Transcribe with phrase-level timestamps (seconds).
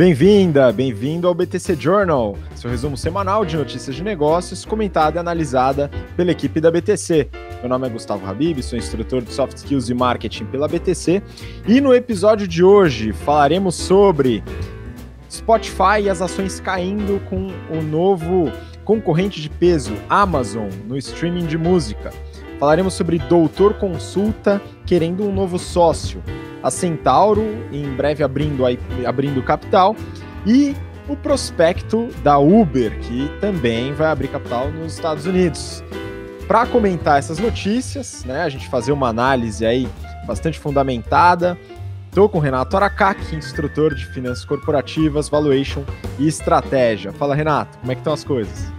[0.00, 5.90] Bem-vinda, bem-vindo ao BTC Journal, seu resumo semanal de notícias de negócios, comentada e analisada
[6.16, 7.28] pela equipe da BTC.
[7.60, 11.22] Meu nome é Gustavo Habib, sou instrutor de Soft Skills e Marketing pela BTC
[11.68, 14.42] e no episódio de hoje falaremos sobre
[15.30, 18.50] Spotify e as ações caindo com o novo
[18.86, 22.10] concorrente de peso, Amazon, no streaming de música.
[22.60, 26.22] Falaremos sobre Doutor Consulta querendo um novo sócio
[26.62, 27.42] a Centauro,
[27.72, 28.64] em breve abrindo,
[29.06, 29.96] abrindo capital,
[30.46, 30.76] e
[31.08, 35.82] o prospecto da Uber, que também vai abrir capital nos Estados Unidos.
[36.46, 39.88] Para comentar essas notícias, né, a gente fazer uma análise aí
[40.26, 41.56] bastante fundamentada,
[42.08, 45.82] estou com o Renato Aracaki, instrutor de finanças corporativas, valuation
[46.18, 47.10] e estratégia.
[47.10, 48.70] Fala, Renato, como é que estão as coisas?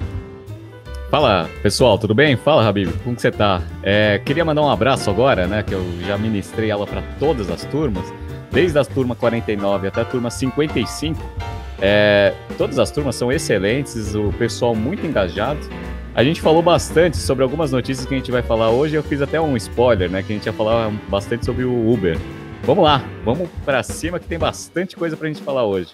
[1.11, 2.37] Fala, pessoal, tudo bem?
[2.37, 3.61] Fala, Habib, como que você tá?
[3.83, 7.65] É, queria mandar um abraço agora, né, que eu já ministrei ela para todas as
[7.65, 8.05] turmas,
[8.49, 11.21] desde a turma 49 até a turma 55.
[11.81, 15.59] É, todas as turmas são excelentes, o pessoal muito engajado.
[16.15, 18.95] A gente falou bastante sobre algumas notícias que a gente vai falar hoje.
[18.95, 20.23] Eu fiz até um spoiler, né?
[20.23, 22.17] Que a gente ia falar bastante sobre o Uber.
[22.63, 25.89] Vamos lá, vamos para cima que tem bastante coisa para a gente falar hoje.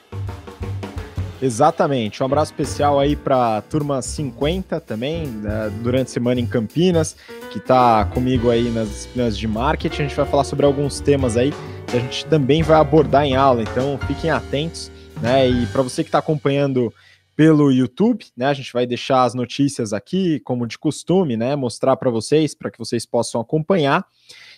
[1.41, 2.23] Exatamente.
[2.23, 7.15] Um abraço especial aí para a turma 50 também, né, durante a semana em Campinas,
[7.51, 10.01] que está comigo aí nas disciplinas de marketing.
[10.01, 11.53] A gente vai falar sobre alguns temas aí
[11.87, 15.47] que a gente também vai abordar em aula, então fiquem atentos, né?
[15.47, 16.91] E para você que está acompanhando
[17.35, 18.47] pelo YouTube, né?
[18.47, 21.55] A gente vai deixar as notícias aqui, como de costume, né?
[21.55, 24.03] Mostrar para vocês, para que vocês possam acompanhar.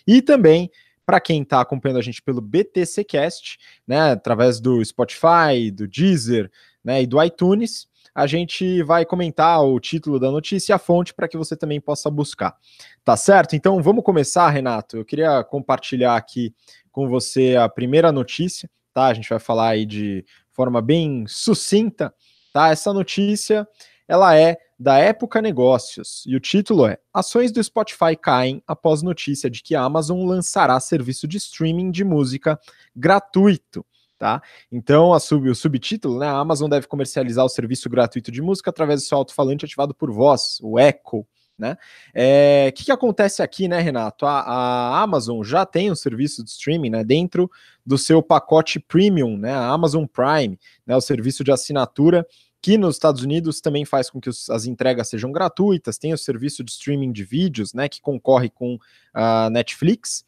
[0.06, 0.70] E também
[1.04, 4.12] para quem está acompanhando a gente pelo BTCcast, né?
[4.12, 6.50] Através do Spotify, do Deezer,
[6.84, 11.14] né, e do iTunes, a gente vai comentar o título da notícia e a fonte
[11.14, 12.56] para que você também possa buscar.
[13.04, 13.54] Tá certo?
[13.54, 14.96] Então vamos começar, Renato.
[14.96, 16.54] Eu queria compartilhar aqui
[16.90, 19.06] com você a primeira notícia, tá?
[19.06, 22.12] A gente vai falar aí de forma bem sucinta,
[22.52, 22.70] tá?
[22.70, 23.66] Essa notícia,
[24.08, 29.48] ela é da Época Negócios e o título é: Ações do Spotify caem após notícia
[29.48, 32.58] de que a Amazon lançará serviço de streaming de música
[32.96, 33.84] gratuito.
[34.20, 34.42] Tá?
[34.70, 36.26] Então, sub, o subtítulo, né?
[36.26, 40.12] A Amazon deve comercializar o serviço gratuito de música através do seu alto-falante ativado por
[40.12, 41.26] voz, o Echo.
[41.58, 41.74] Né?
[42.12, 44.26] É, o que, que, acontece aqui, né, Renato?
[44.26, 47.50] A, a, Amazon já tem um serviço de streaming né, dentro
[47.84, 52.26] do seu pacote premium, né, a Amazon Prime, né, o serviço de assinatura
[52.60, 56.18] que nos Estados Unidos também faz com que os, as entregas sejam gratuitas, tem o
[56.18, 58.78] serviço de streaming de vídeos, né, que concorre com
[59.14, 60.24] a Netflix,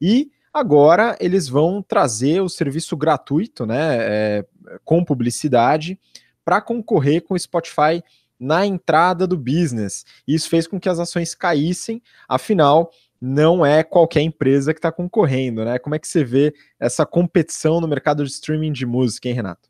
[0.00, 4.46] e Agora eles vão trazer o serviço gratuito, né, é,
[4.86, 6.00] com publicidade,
[6.42, 8.02] para concorrer com o Spotify
[8.40, 10.06] na entrada do business.
[10.26, 12.90] Isso fez com que as ações caíssem, afinal,
[13.20, 15.78] não é qualquer empresa que está concorrendo, né?
[15.78, 19.68] Como é que você vê essa competição no mercado de streaming de música, hein, Renato?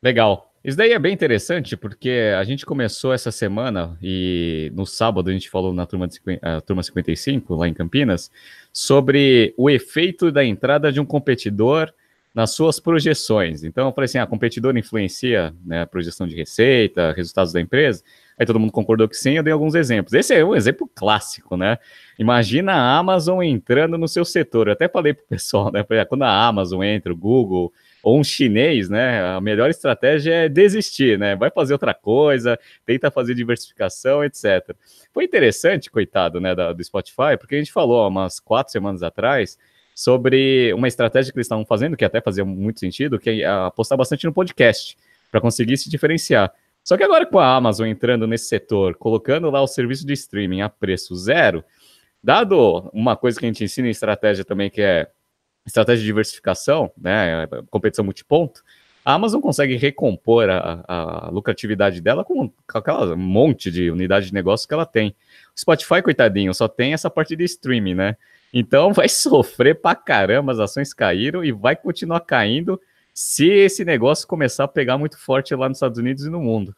[0.00, 0.47] Legal.
[0.64, 5.32] Isso daí é bem interessante, porque a gente começou essa semana, e no sábado a
[5.32, 6.20] gente falou na turma, de,
[6.66, 8.30] turma 55, lá em Campinas,
[8.72, 11.92] sobre o efeito da entrada de um competidor
[12.34, 13.64] nas suas projeções.
[13.64, 17.60] Então, eu falei assim: a ah, competidor influencia né, a projeção de receita, resultados da
[17.60, 18.02] empresa.
[18.38, 20.14] Aí todo mundo concordou que sim, eu dei alguns exemplos.
[20.14, 21.78] Esse é um exemplo clássico, né?
[22.16, 24.68] Imagina a Amazon entrando no seu setor.
[24.68, 25.84] Eu até falei pro pessoal, né?
[26.08, 27.72] Quando a Amazon entra, o Google,
[28.02, 29.22] ou um chinês, né?
[29.22, 31.36] A melhor estratégia é desistir, né?
[31.36, 34.74] Vai fazer outra coisa, tenta fazer diversificação, etc.
[35.12, 39.58] Foi interessante, coitado, né, do Spotify, porque a gente falou há umas quatro semanas atrás
[39.94, 43.98] sobre uma estratégia que eles estavam fazendo, que até fazia muito sentido, que é apostar
[43.98, 44.96] bastante no podcast,
[45.30, 46.52] para conseguir se diferenciar.
[46.84, 50.60] Só que agora com a Amazon entrando nesse setor, colocando lá o serviço de streaming
[50.60, 51.64] a preço zero,
[52.22, 55.10] dado uma coisa que a gente ensina em estratégia também, que é
[55.68, 58.62] estratégia de diversificação, né, competição multiponto,
[59.04, 64.68] a Amazon consegue recompor a, a lucratividade dela com, aquela monte de unidade de negócio
[64.68, 65.14] que ela tem.
[65.56, 68.16] O Spotify, coitadinho, só tem essa parte de streaming, né?
[68.52, 72.78] Então vai sofrer pra caramba, as ações caíram e vai continuar caindo
[73.14, 76.74] se esse negócio começar a pegar muito forte lá nos Estados Unidos e no mundo.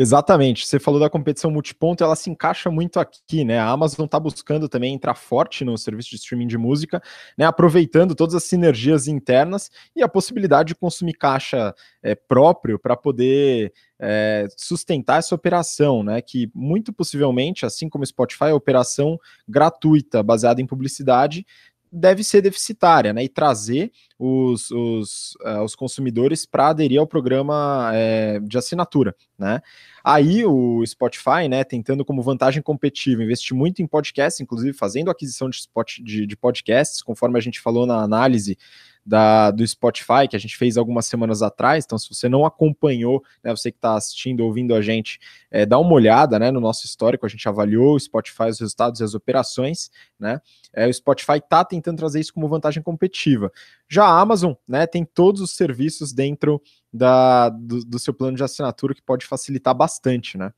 [0.00, 0.64] Exatamente.
[0.64, 3.58] Você falou da competição multiponto, ela se encaixa muito aqui, né?
[3.58, 7.02] A Amazon está buscando também entrar forte no serviço de streaming de música,
[7.36, 7.44] né?
[7.44, 13.72] Aproveitando todas as sinergias internas e a possibilidade de consumir caixa é, próprio para poder
[13.98, 16.22] é, sustentar essa operação, né?
[16.22, 19.18] Que muito possivelmente, assim como o Spotify, é operação
[19.48, 21.44] gratuita, baseada em publicidade,
[21.90, 23.24] deve ser deficitária, né?
[23.24, 29.60] E trazer os, os, uh, os consumidores para aderir ao programa é, de assinatura, né?
[30.02, 35.50] Aí o Spotify, né, tentando como vantagem competitiva investir muito em podcasts, inclusive fazendo aquisição
[35.50, 38.56] de, spot, de, de podcasts, conforme a gente falou na análise
[39.08, 41.84] da, do Spotify, que a gente fez algumas semanas atrás.
[41.84, 45.18] Então, se você não acompanhou, né, você que está assistindo, ouvindo a gente,
[45.50, 47.24] é, dá uma olhada né, no nosso histórico.
[47.24, 49.90] A gente avaliou o Spotify, os resultados e as operações.
[50.20, 50.38] Né?
[50.74, 53.50] É, o Spotify está tentando trazer isso como vantagem competitiva.
[53.88, 56.60] Já a Amazon né, tem todos os serviços dentro
[56.92, 60.52] da, do, do seu plano de assinatura que pode facilitar bastante, né?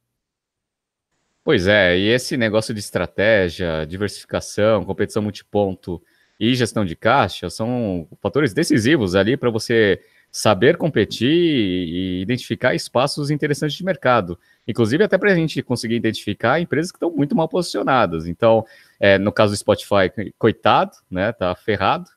[1.43, 6.01] Pois é, e esse negócio de estratégia, diversificação, competição multiponto,
[6.41, 10.01] e gestão de caixa são fatores decisivos ali para você
[10.33, 14.39] saber competir e identificar espaços interessantes de mercado.
[14.67, 18.27] Inclusive, até para a gente conseguir identificar empresas que estão muito mal posicionadas.
[18.27, 18.65] Então,
[18.99, 21.31] é, no caso do Spotify, coitado, né?
[21.33, 22.09] Tá ferrado.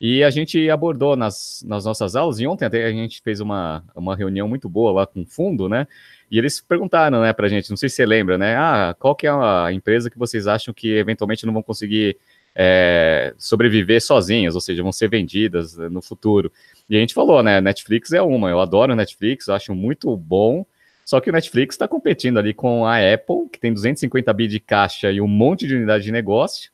[0.00, 3.84] E a gente abordou nas, nas nossas aulas, e ontem até a gente fez uma,
[3.94, 5.86] uma reunião muito boa lá com o fundo, né?
[6.30, 8.56] E eles perguntaram, né, pra gente, não sei se você lembra, né?
[8.56, 12.16] Ah, qual que é a empresa que vocês acham que eventualmente não vão conseguir
[12.54, 16.50] é, sobreviver sozinhas, ou seja, vão ser vendidas né, no futuro.
[16.88, 17.60] E a gente falou, né?
[17.60, 18.48] Netflix é uma.
[18.50, 20.64] Eu adoro Netflix, acho muito bom.
[21.04, 24.60] Só que o Netflix está competindo ali com a Apple, que tem 250 bi de
[24.60, 26.70] caixa e um monte de unidade de negócio,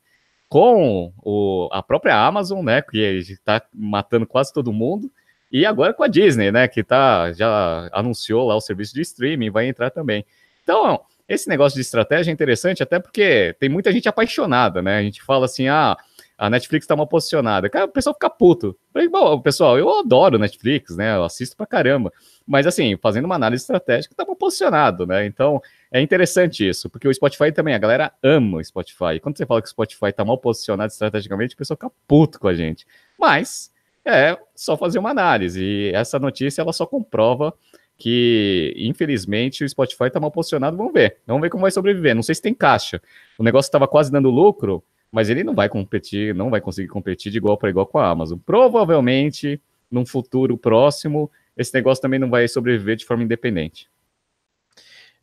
[0.49, 2.83] com o, a própria Amazon, né?
[2.83, 5.11] Que está matando quase todo mundo.
[5.51, 6.69] E agora com a Disney, né?
[6.69, 10.25] Que tá, já anunciou lá o serviço de streaming, vai entrar também.
[10.63, 14.99] Então, esse negócio de estratégia é interessante até porque tem muita gente apaixonada, né?
[14.99, 15.97] A gente fala assim, ah,
[16.39, 17.69] a Netflix tá mal posicionada.
[17.69, 18.77] Cara, o pessoal fica puto.
[18.93, 21.17] Falei, bom, pessoal, eu adoro Netflix, né?
[21.17, 22.13] Eu assisto pra caramba.
[22.47, 25.27] Mas assim, fazendo uma análise estratégica, tá mal posicionado, né?
[25.27, 25.61] Então,
[25.97, 29.19] é interessante isso, porque o Spotify também, a galera ama o Spotify.
[29.21, 32.49] Quando você fala que o Spotify tá mal posicionado estrategicamente, o pessoal fica puto com
[32.49, 32.87] a gente.
[33.19, 33.73] Mas
[34.05, 35.65] é só fazer uma análise.
[35.65, 37.55] E essa notícia ela só comprova
[37.97, 40.77] que, infelizmente, o Spotify está mal posicionado.
[40.77, 41.17] Vamos ver.
[41.27, 42.15] Vamos ver como vai sobreviver.
[42.15, 43.01] Não sei se tem caixa.
[43.39, 47.33] O negócio estava quase dando lucro, mas ele não vai competir, não vai conseguir competir
[47.33, 48.39] de igual para igual com a Amazon.
[48.45, 49.59] Provavelmente,
[49.91, 53.89] num futuro próximo, esse negócio também não vai sobreviver de forma independente.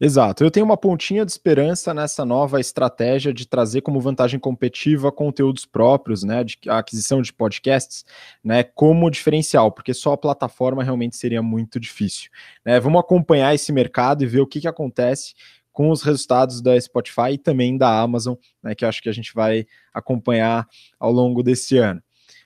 [0.05, 0.43] Exato.
[0.43, 5.65] Eu tenho uma pontinha de esperança nessa nova estratégia de trazer como vantagem competitiva conteúdos
[5.65, 8.03] próprios, né, de aquisição de podcasts,
[8.43, 12.29] né, como diferencial, porque só a plataforma realmente seria muito difícil.
[12.65, 12.81] Né?
[12.81, 15.35] Vamos acompanhar esse mercado e ver o que, que acontece
[15.71, 19.33] com os resultados da Spotify e também da Amazon, né, que acho que a gente
[19.33, 20.67] vai acompanhar
[20.99, 22.03] ao longo desse ano.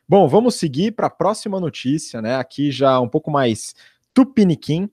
[0.07, 2.35] Bom, vamos seguir para a próxima notícia, né?
[2.35, 3.73] Aqui já um pouco mais
[4.13, 4.89] tupiniquim.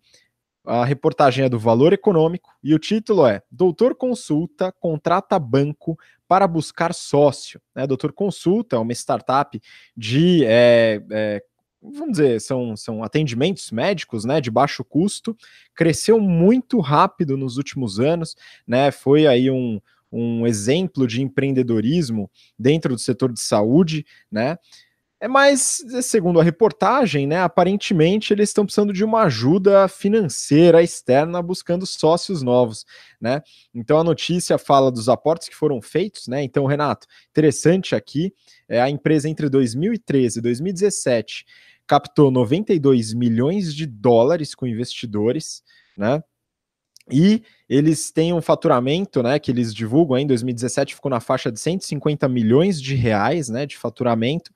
[0.67, 6.47] A reportagem é do Valor Econômico e o título é Doutor Consulta contrata banco para
[6.47, 7.61] buscar sócio.
[7.75, 7.87] Né?
[7.87, 9.61] Doutor Consulta é uma startup
[9.95, 11.43] de, é, é,
[11.83, 15.37] vamos dizer, são, são atendimentos médicos né, de baixo custo,
[15.75, 18.35] cresceu muito rápido nos últimos anos,
[18.67, 18.91] né?
[18.91, 19.79] foi aí um,
[20.11, 24.57] um exemplo de empreendedorismo dentro do setor de saúde, né?
[25.25, 31.41] É mais, segundo a reportagem, né, aparentemente eles estão precisando de uma ajuda financeira externa
[31.41, 32.85] buscando sócios novos,
[33.19, 33.41] né?
[33.75, 36.43] Então a notícia fala dos aportes que foram feitos, né?
[36.43, 38.35] Então, Renato, interessante aqui,
[38.69, 41.47] é a empresa entre 2013 e 2017
[41.87, 45.63] captou 92 milhões de dólares com investidores,
[45.97, 46.23] né?
[47.11, 51.61] E eles têm um faturamento, né, que eles divulgam em 2017 ficou na faixa de
[51.61, 54.51] 150 milhões de reais, né, de faturamento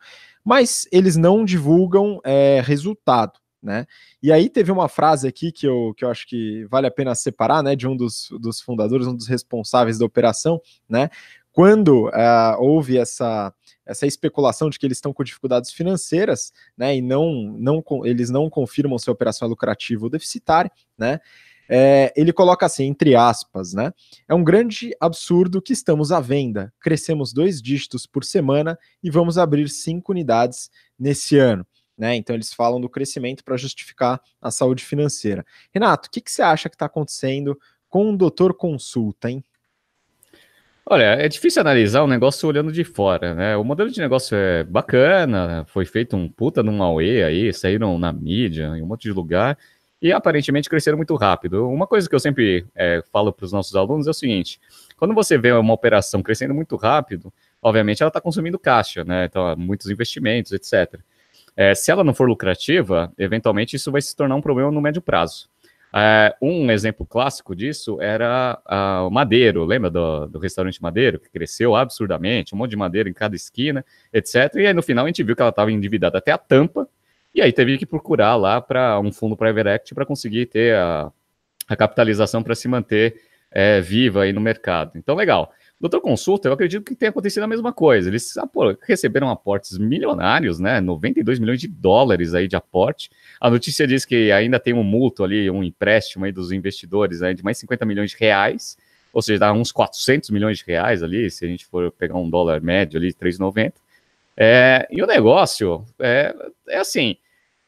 [0.49, 3.39] mas eles não divulgam é, resultado.
[3.63, 3.85] Né?
[4.23, 7.15] E aí teve uma frase aqui que eu, que eu acho que vale a pena
[7.15, 10.59] separar, né, de um dos, dos fundadores, um dos responsáveis da operação,
[10.89, 11.11] né?
[11.53, 13.53] Quando uh, houve essa,
[13.85, 18.49] essa especulação de que eles estão com dificuldades financeiras, né, e não, não eles não
[18.49, 21.21] confirmam se a operação é lucrativa ou deficitária, né?
[21.69, 23.93] É, ele coloca assim, entre aspas, né?
[24.27, 26.73] É um grande absurdo que estamos à venda.
[26.81, 31.67] Crescemos dois dígitos por semana e vamos abrir cinco unidades nesse ano.
[31.97, 32.15] Né?
[32.15, 35.45] Então eles falam do crescimento para justificar a saúde financeira.
[35.75, 37.59] Renato, o que, que você acha que está acontecendo
[37.89, 39.43] com o doutor consulta, hein?
[40.91, 43.57] Olha, é difícil analisar o negócio olhando de fora, né?
[43.59, 48.11] O modelo de negócio é bacana, foi feito um puta num AUE aí, saíram na
[48.11, 49.59] mídia, em um monte de lugar,
[50.01, 51.69] e aparentemente cresceram muito rápido.
[51.69, 54.61] Uma coisa que eu sempre é, falo para os nossos alunos é o seguinte:
[54.97, 59.25] quando você vê uma operação crescendo muito rápido, obviamente ela está consumindo caixa, né?
[59.25, 61.01] Então, muitos investimentos, etc.
[61.57, 65.03] É, se ela não for lucrativa, eventualmente isso vai se tornar um problema no médio
[65.03, 65.49] prazo.
[65.93, 68.61] É, um exemplo clássico disso era
[69.07, 73.13] o Madeiro, lembra do, do, restaurante Madeiro, que cresceu absurdamente, um monte de madeira em
[73.15, 74.55] cada esquina, etc.
[74.57, 76.87] E aí no final a gente viu que ela estava endividada até a tampa,
[77.39, 81.09] E aí teve que procurar lá para um fundo private equity para conseguir ter a,
[81.69, 83.15] a capitalização para se manter
[83.49, 84.99] é, viva aí no mercado.
[84.99, 85.53] Então, legal.
[85.81, 88.11] Doutor Consulta, eu acredito que tenha acontecido a mesma coisa.
[88.11, 88.35] Eles
[88.83, 90.81] receberam aportes milionários, né?
[90.81, 93.09] 92 milhões de dólares aí de aporte.
[93.41, 97.35] A notícia diz que ainda tem um multo ali, um empréstimo aí dos investidores né,
[97.35, 98.77] de mais 50 milhões de reais,
[99.13, 102.29] ou seja, dá uns 400 milhões de reais ali, se a gente for pegar um
[102.29, 103.75] dólar médio ali, 3,90.
[104.37, 106.35] É, e o negócio é,
[106.69, 107.17] é assim,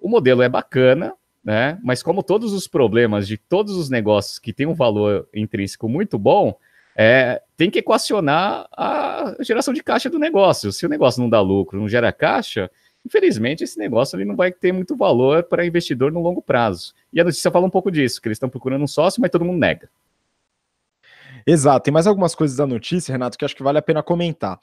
[0.01, 1.15] o modelo é bacana,
[1.45, 1.79] né?
[1.83, 6.19] Mas como todos os problemas de todos os negócios que têm um valor intrínseco muito
[6.19, 6.57] bom,
[6.97, 10.73] é, tem que equacionar a geração de caixa do negócio.
[10.73, 12.71] Se o negócio não dá lucro, não gera caixa,
[13.05, 16.93] infelizmente esse negócio ali não vai ter muito valor para investidor no longo prazo.
[17.13, 19.45] E a notícia fala um pouco disso, que eles estão procurando um sócio, mas todo
[19.45, 19.89] mundo nega.
[21.47, 21.85] Exato.
[21.85, 24.59] Tem mais algumas coisas da notícia, Renato, que acho que vale a pena comentar.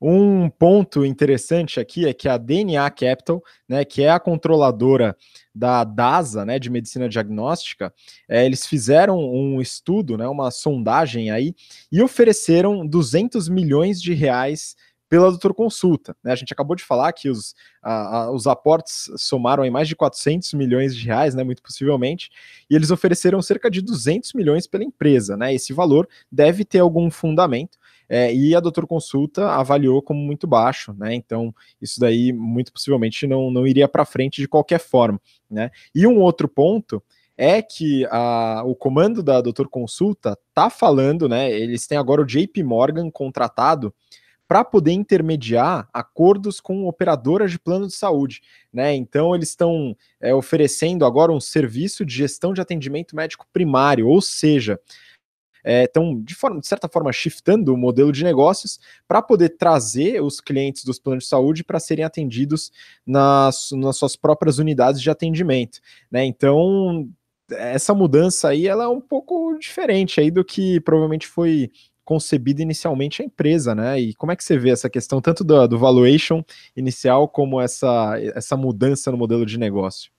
[0.00, 5.16] Um ponto interessante aqui é que a DNA Capital, né, que é a controladora
[5.54, 7.92] da DASA, né, de medicina diagnóstica,
[8.28, 11.54] é, eles fizeram um estudo, né, uma sondagem aí,
[11.90, 14.76] e ofereceram 200 milhões de reais
[15.08, 16.16] pela Doutor Consulta.
[16.24, 16.32] Né?
[16.32, 19.94] A gente acabou de falar que os, a, a, os aportes somaram em mais de
[19.94, 22.30] 400 milhões de reais, né, muito possivelmente,
[22.68, 25.36] e eles ofereceram cerca de 200 milhões pela empresa.
[25.36, 25.54] Né?
[25.54, 30.92] Esse valor deve ter algum fundamento, é, e a Doutor Consulta avaliou como muito baixo,
[30.94, 31.14] né?
[31.14, 35.20] Então, isso daí muito possivelmente não, não iria para frente de qualquer forma,
[35.50, 35.70] né?
[35.94, 37.02] E um outro ponto
[37.36, 41.50] é que a, o comando da Doutor Consulta tá falando, né?
[41.50, 43.92] Eles têm agora o JP Morgan contratado
[44.46, 48.42] para poder intermediar acordos com operadoras de plano de saúde,
[48.72, 48.94] né?
[48.94, 54.20] Então eles estão é, oferecendo agora um serviço de gestão de atendimento médico primário, ou
[54.20, 54.78] seja,
[55.64, 58.78] estão é, de, forma, de certa forma shiftando o modelo de negócios
[59.08, 62.70] para poder trazer os clientes dos planos de saúde para serem atendidos
[63.06, 65.80] nas, nas suas próprias unidades de atendimento,
[66.10, 66.24] né?
[66.24, 67.08] Então
[67.50, 71.70] essa mudança aí ela é um pouco diferente aí do que provavelmente foi
[72.04, 73.98] concebida inicialmente a empresa, né?
[73.98, 76.44] E como é que você vê essa questão tanto do, do valuation
[76.76, 80.10] inicial como essa, essa mudança no modelo de negócio?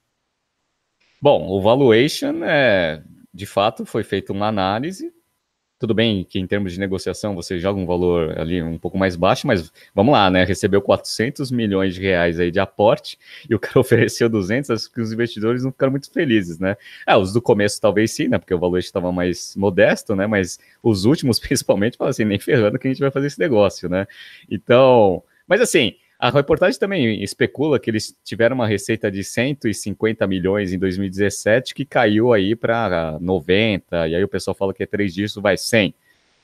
[1.22, 5.14] Bom, o valuation é de fato foi feita uma análise
[5.78, 9.16] tudo bem que em termos de negociação você joga um valor ali um pouco mais
[9.16, 10.44] baixo, mas vamos lá, né?
[10.44, 13.18] Recebeu 400 milhões de reais aí de aporte
[13.50, 16.78] e o cara ofereceu 200, acho que os investidores não ficaram muito felizes, né?
[17.06, 18.38] Ah, os do começo talvez sim, né?
[18.38, 20.28] Porque o valor estava mais modesto, né?
[20.28, 23.90] Mas os últimos, principalmente, falam assim, nem ferrando que a gente vai fazer esse negócio,
[23.90, 24.08] né?
[24.50, 30.72] Então, mas assim, a reportagem também especula que eles tiveram uma receita de 150 milhões
[30.72, 35.14] em 2017 que caiu aí para 90, e aí o pessoal fala que é três
[35.14, 35.94] dias, vai 100.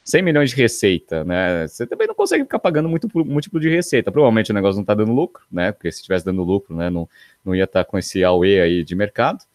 [0.03, 1.67] 100 milhões de receita, né?
[1.67, 4.11] Você também não consegue ficar pagando muito múltiplo de receita.
[4.11, 5.71] Provavelmente o negócio não está dando lucro, né?
[5.71, 7.07] Porque se estivesse dando lucro, né, não,
[7.45, 9.45] não ia estar tá com esse AUE aí de mercado.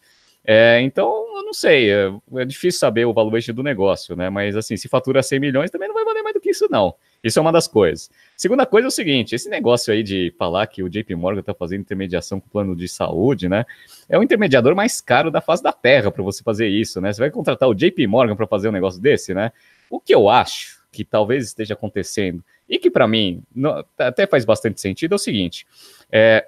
[0.45, 1.05] É, então,
[1.35, 4.29] eu não sei, é, é, difícil saber o valuation do negócio, né?
[4.29, 6.95] Mas assim, se fatura 100 milhões, também não vai valer mais do que isso, não.
[7.27, 8.09] Isso é uma das coisas.
[8.35, 11.53] Segunda coisa é o seguinte: esse negócio aí de falar que o JP Morgan está
[11.53, 13.65] fazendo intermediação com o plano de saúde, né?
[14.07, 17.11] É o intermediador mais caro da face da Terra para você fazer isso, né?
[17.11, 19.51] Você vai contratar o JP Morgan para fazer um negócio desse, né?
[19.89, 24.45] O que eu acho que talvez esteja acontecendo e que para mim não, até faz
[24.45, 25.67] bastante sentido é o seguinte:
[26.11, 26.47] é,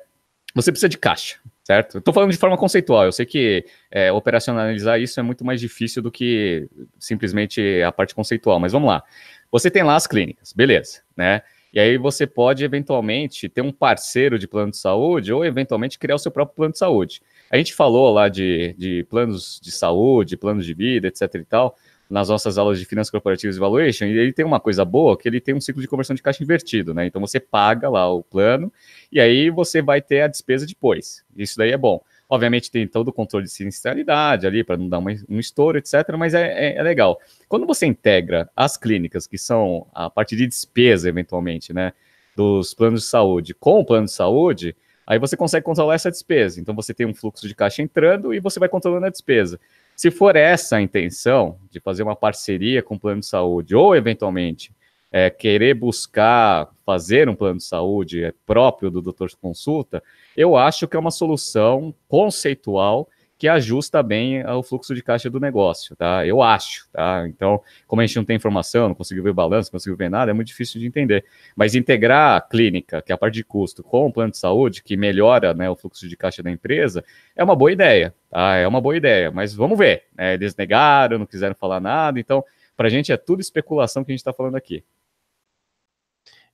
[0.56, 1.38] você precisa de caixa,
[1.70, 2.00] certo?
[2.00, 3.06] Estou falando de forma conceitual.
[3.06, 8.16] Eu sei que é, operacionalizar isso é muito mais difícil do que simplesmente a parte
[8.16, 9.04] conceitual, mas vamos lá.
[9.52, 11.44] Você tem lá as clínicas, beleza, né?
[11.72, 16.16] E aí você pode eventualmente ter um parceiro de plano de saúde ou eventualmente criar
[16.16, 17.22] o seu próprio plano de saúde.
[17.52, 21.76] A gente falou lá de, de planos de saúde, planos de vida, etc e tal,
[22.10, 25.28] nas nossas aulas de finanças corporativas e valuation, e ele tem uma coisa boa, que
[25.28, 27.06] ele tem um ciclo de conversão de caixa invertido, né?
[27.06, 28.74] Então você paga lá o plano
[29.12, 31.24] e aí você vai ter a despesa depois.
[31.38, 32.02] Isso daí é bom.
[32.28, 35.94] Obviamente tem todo o controle de sinistralidade ali para não dar uma, um estouro, etc.
[36.18, 37.20] Mas é, é, é, legal.
[37.48, 41.94] Quando você integra as clínicas, que são a parte de despesa, eventualmente, né?
[42.36, 44.76] Dos planos de saúde com o plano de saúde,
[45.06, 46.60] aí você consegue controlar essa despesa.
[46.60, 49.60] Então você tem um fluxo de caixa entrando e você vai controlando a despesa.
[50.00, 53.94] Se for essa a intenção de fazer uma parceria com o plano de saúde, ou
[53.94, 54.74] eventualmente
[55.12, 60.02] é, querer buscar fazer um plano de saúde é, próprio do doutor consulta,
[60.38, 63.10] eu acho que é uma solução conceitual
[63.40, 66.28] que ajusta bem ao fluxo de caixa do negócio, tá?
[66.28, 67.26] Eu acho, tá?
[67.26, 70.30] Então, como a gente não tem informação, não conseguiu ver balanço, não conseguiu ver nada,
[70.30, 71.24] é muito difícil de entender.
[71.56, 74.84] Mas integrar a clínica, que é a parte de custo, com o plano de saúde,
[74.84, 77.02] que melhora né, o fluxo de caixa da empresa,
[77.34, 78.56] é uma boa ideia, tá?
[78.56, 80.04] É uma boa ideia, mas vamos ver.
[80.18, 80.34] Né?
[80.34, 82.44] Eles negaram, não quiseram falar nada, então,
[82.76, 84.84] para a gente é tudo especulação que a gente está falando aqui.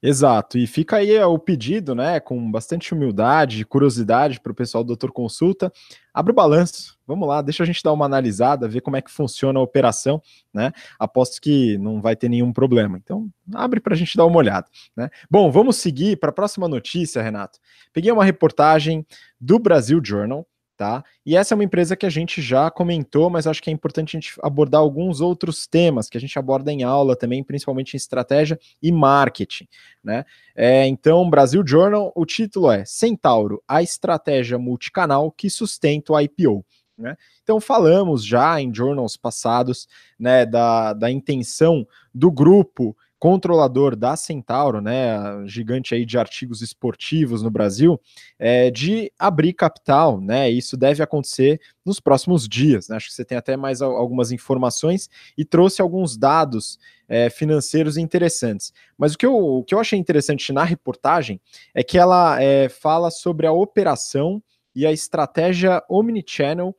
[0.01, 4.89] Exato, e fica aí o pedido, né, com bastante humildade, curiosidade para o pessoal do
[4.89, 5.71] Doutor Consulta.
[6.13, 9.09] Abre o balanço, vamos lá, deixa a gente dar uma analisada, ver como é que
[9.09, 10.21] funciona a operação,
[10.53, 10.71] né?
[10.99, 12.97] Aposto que não vai ter nenhum problema.
[12.97, 15.09] Então, abre para a gente dar uma olhada, né?
[15.29, 17.57] Bom, vamos seguir para a próxima notícia, Renato.
[17.91, 19.05] Peguei uma reportagem
[19.39, 20.45] do Brasil Journal,
[20.77, 21.03] tá?
[21.25, 24.15] E essa é uma empresa que a gente já comentou, mas acho que é importante
[24.15, 27.97] a gente abordar alguns outros temas que a gente aborda em aula também, principalmente em
[27.97, 29.67] estratégia e marketing,
[30.03, 30.25] né?
[30.55, 36.65] É, então, Brasil Journal, o título é Centauro, a estratégia multicanal que sustenta o IPO.
[36.97, 37.17] Né?
[37.43, 44.81] Então falamos já em journals passados né, da, da intenção do grupo controlador da Centauro,
[44.81, 47.99] né, gigante aí de artigos esportivos no Brasil,
[48.37, 53.25] é, de abrir capital, né, isso deve acontecer nos próximos dias, né, acho que você
[53.25, 59.25] tem até mais algumas informações e trouxe alguns dados é, financeiros interessantes, mas o que,
[59.25, 61.39] eu, o que eu achei interessante na reportagem
[61.73, 64.41] é que ela é, fala sobre a operação
[64.75, 66.75] e a estratégia omnichannel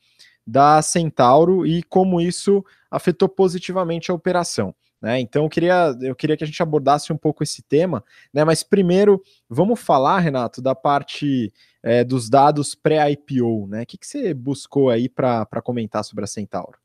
[0.47, 4.75] da Centauro e como isso afetou positivamente a operação.
[5.07, 5.21] Né?
[5.21, 8.03] Então eu queria, eu queria que a gente abordasse um pouco esse tema,
[8.35, 8.45] né?
[8.45, 13.85] Mas primeiro vamos falar, Renato, da parte é, dos dados pré-IPO, né?
[13.85, 16.77] O que, que você buscou aí para comentar sobre a Centauro?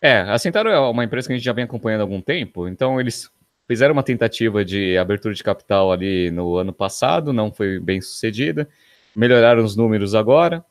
[0.00, 2.66] É, a Centauro é uma empresa que a gente já vem acompanhando há algum tempo,
[2.66, 3.30] então eles
[3.68, 8.66] fizeram uma tentativa de abertura de capital ali no ano passado, não foi bem sucedida,
[9.14, 10.64] melhoraram os números agora,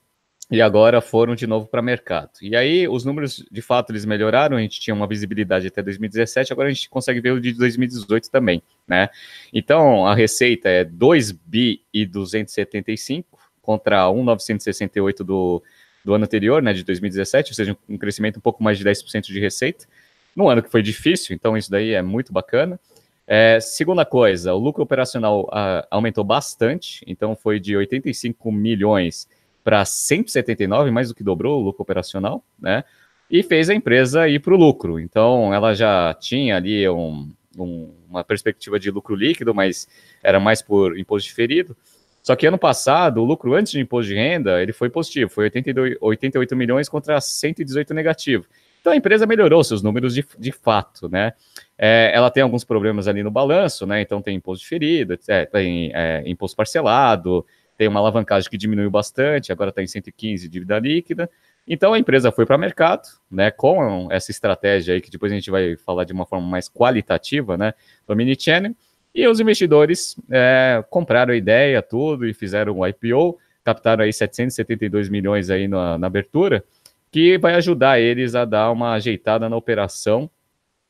[0.50, 2.32] e agora foram de novo para mercado.
[2.42, 6.54] E aí os números de fato eles melhoraram, a gente tinha uma visibilidade até 2017,
[6.54, 9.10] agora a gente consegue ver o de 2018 também, né?
[9.52, 15.64] Então a receita é 2 bi e 275 contra 1,968 do,
[16.04, 19.22] do ano anterior, né, de 2017, ou seja, um crescimento um pouco mais de 10%
[19.24, 19.88] de receita.
[20.36, 22.80] Num ano que foi difícil, então isso daí é muito bacana.
[23.26, 29.28] É, segunda coisa, o lucro operacional a, aumentou bastante, então foi de 85 milhões
[29.66, 32.84] para 179, mais do que dobrou o lucro operacional, né?
[33.28, 35.00] E fez a empresa ir para o lucro.
[35.00, 39.88] Então, ela já tinha ali um, um, uma perspectiva de lucro líquido, mas
[40.22, 41.76] era mais por imposto diferido.
[42.22, 45.46] Só que ano passado, o lucro antes de imposto de renda, ele foi positivo, foi
[45.46, 48.46] 82, 88 milhões contra 118 negativo.
[48.82, 51.34] Então a empresa melhorou seus números de, de fato, né?
[51.76, 54.00] É, ela tem alguns problemas ali no balanço, né?
[54.02, 57.44] Então tem imposto diferido, é, tem é, imposto parcelado,
[57.78, 61.30] tem uma alavancagem que diminuiu bastante, agora está em 115 dívida líquida.
[61.68, 65.36] Então a empresa foi para o mercado, né, com essa estratégia aí que depois a
[65.36, 67.74] gente vai falar de uma forma mais qualitativa, né,
[68.08, 68.74] do mini channel.
[69.14, 75.10] E os investidores é, compraram a ideia, tudo, e fizeram o IPO, captaram aí 772
[75.10, 76.64] milhões aí na, na abertura,
[77.10, 80.30] que vai ajudar eles a dar uma ajeitada na operação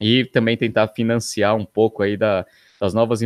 [0.01, 2.45] e também tentar financiar um pouco aí da,
[2.79, 3.21] das novas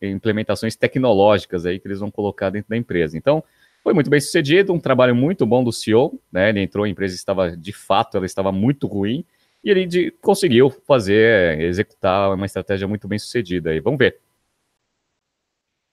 [0.00, 3.16] implementações tecnológicas aí que eles vão colocar dentro da empresa.
[3.16, 3.42] Então,
[3.82, 6.48] foi muito bem sucedido, um trabalho muito bom do CEO, né?
[6.48, 9.24] Ele entrou, a empresa estava, de fato, ela estava muito ruim,
[9.62, 13.80] e ele de, conseguiu fazer, executar uma estratégia muito bem sucedida aí.
[13.80, 14.18] Vamos ver.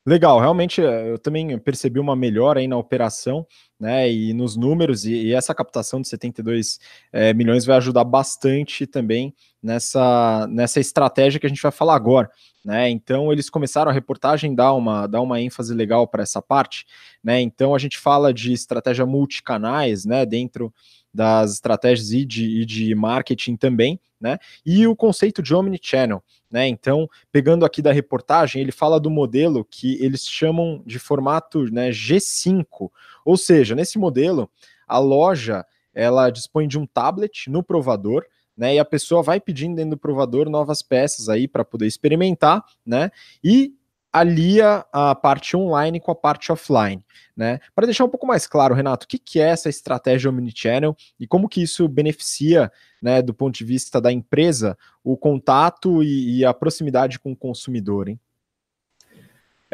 [0.05, 3.47] Legal, realmente eh, eu também percebi uma melhora aí na operação,
[3.79, 6.77] né, e nos números, e, e essa captação de 72
[7.13, 11.95] é, eh, milhões vai ajudar bastante também nessa, nessa estratégia que a gente vai falar
[11.95, 12.29] agora,
[12.65, 16.85] né, então eles começaram a reportagem dar uma, dar uma ênfase legal para essa parte,
[17.23, 20.73] né, então a gente fala de estratégia multicanais, né, dentro
[21.13, 24.39] das estratégias e de, e de marketing também, né?
[24.65, 26.67] E o conceito de omnichannel, né?
[26.67, 31.91] Então, pegando aqui da reportagem, ele fala do modelo que eles chamam de formato né,
[31.91, 32.89] G5,
[33.23, 34.49] ou seja, nesse modelo,
[34.87, 38.25] a loja ela dispõe de um tablet no provador,
[38.57, 38.75] né?
[38.75, 43.11] E a pessoa vai pedindo dentro do provador novas peças aí para poder experimentar, né?
[43.43, 43.73] E
[44.13, 47.03] alia a parte online com a parte offline,
[47.35, 47.59] né?
[47.75, 51.25] Para deixar um pouco mais claro, Renato, o que, que é essa estratégia omnichannel e
[51.25, 52.71] como que isso beneficia,
[53.01, 57.35] né, do ponto de vista da empresa, o contato e, e a proximidade com o
[57.35, 58.19] consumidor, hein?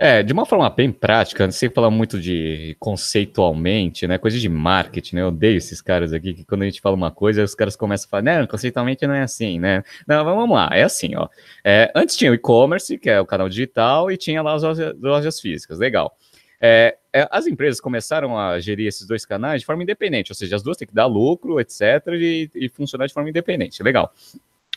[0.01, 4.17] É, de uma forma bem prática, sei falar muito de conceitualmente, né?
[4.17, 5.21] Coisa de marketing, né?
[5.23, 8.07] Eu odeio esses caras aqui que quando a gente fala uma coisa, os caras começam
[8.07, 9.83] a falar, não, conceitualmente não é assim, né?
[10.07, 11.27] Não, vamos lá, é assim, ó.
[11.65, 14.95] É, antes tinha o e-commerce, que é o canal digital, e tinha lá as lojas,
[15.01, 16.15] lojas físicas, legal.
[16.61, 20.55] É, é, as empresas começaram a gerir esses dois canais de forma independente, ou seja,
[20.55, 21.81] as duas têm que dar lucro, etc.,
[22.13, 23.83] e, e funcionar de forma independente.
[23.83, 24.13] Legal.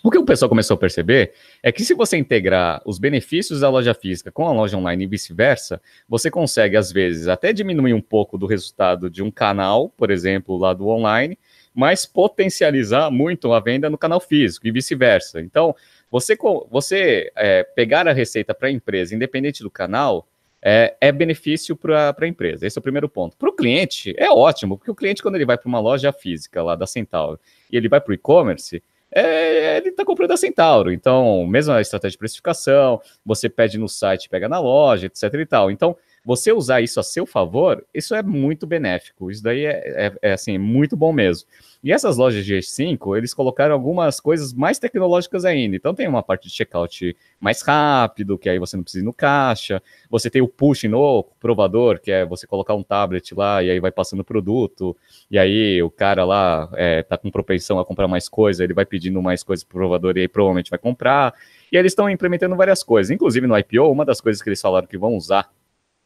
[0.04, 3.70] O que o pessoal começou a perceber é que se você integrar os benefícios da
[3.70, 8.00] loja física com a loja online e vice-versa, você consegue, às vezes, até diminuir um
[8.00, 11.38] pouco do resultado de um canal, por exemplo, lá do online,
[11.72, 15.40] mas potencializar muito a venda no canal físico e vice-versa.
[15.40, 15.74] Então,
[16.10, 16.36] Você,
[16.70, 20.28] você é, pegar a receita para a empresa, independente do canal,
[20.60, 22.66] é, é benefício para a empresa.
[22.66, 23.34] Esse é o primeiro ponto.
[23.36, 26.62] Para o cliente, é ótimo, porque o cliente, quando ele vai para uma loja física
[26.62, 28.82] lá da Centauro e ele vai para o e-commerce,
[29.14, 30.92] é, ele está comprando a Centauro.
[30.92, 35.70] Então, mesma estratégia de precificação, você pede no site, pega na loja, etc e tal.
[35.70, 39.30] Então, você usar isso a seu favor, isso é muito benéfico.
[39.30, 41.48] Isso daí é, é, é assim, muito bom mesmo.
[41.82, 45.74] E essas lojas de G5, eles colocaram algumas coisas mais tecnológicas ainda.
[45.74, 49.12] Então tem uma parte de checkout mais rápido, que aí você não precisa ir no
[49.12, 49.82] caixa.
[50.08, 53.80] Você tem o push no provador, que é você colocar um tablet lá e aí
[53.80, 54.96] vai passando o produto.
[55.28, 58.87] E aí o cara lá é, tá com propensão a comprar mais coisa, ele vai
[58.87, 61.35] pedindo mais coisas pro provador e aí provavelmente vai comprar.
[61.72, 63.11] E eles estão implementando várias coisas.
[63.11, 65.50] Inclusive no IPO, uma das coisas que eles falaram que vão usar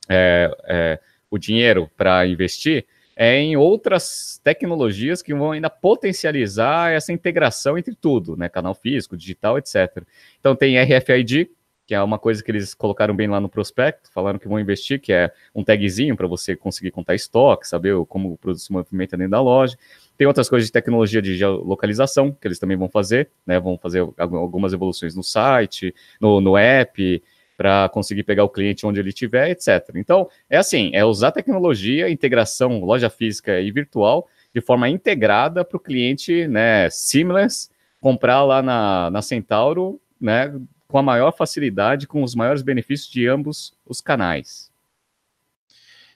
[0.08, 7.12] é, é, o dinheiro para investir é em outras tecnologias que vão ainda potencializar essa
[7.12, 8.46] integração entre tudo, né?
[8.46, 10.04] Canal físico, digital, etc.
[10.38, 11.50] Então tem RFID,
[11.86, 15.00] que é uma coisa que eles colocaram bem lá no prospecto, falaram que vão investir,
[15.00, 19.16] que é um tagzinho para você conseguir contar estoque, saber como o produto se movimenta
[19.16, 19.78] dentro da loja.
[20.18, 23.58] Tem outras coisas de tecnologia de geolocalização que eles também vão fazer, né?
[23.58, 27.22] Vão fazer algumas evoluções no site, no, no app,
[27.56, 29.90] para conseguir pegar o cliente onde ele estiver, etc.
[29.94, 35.76] Então, é assim, é usar tecnologia, integração, loja física e virtual, de forma integrada para
[35.76, 40.54] o cliente, né, seamless, comprar lá na, na Centauro, né,
[40.86, 44.70] com a maior facilidade, com os maiores benefícios de ambos os canais.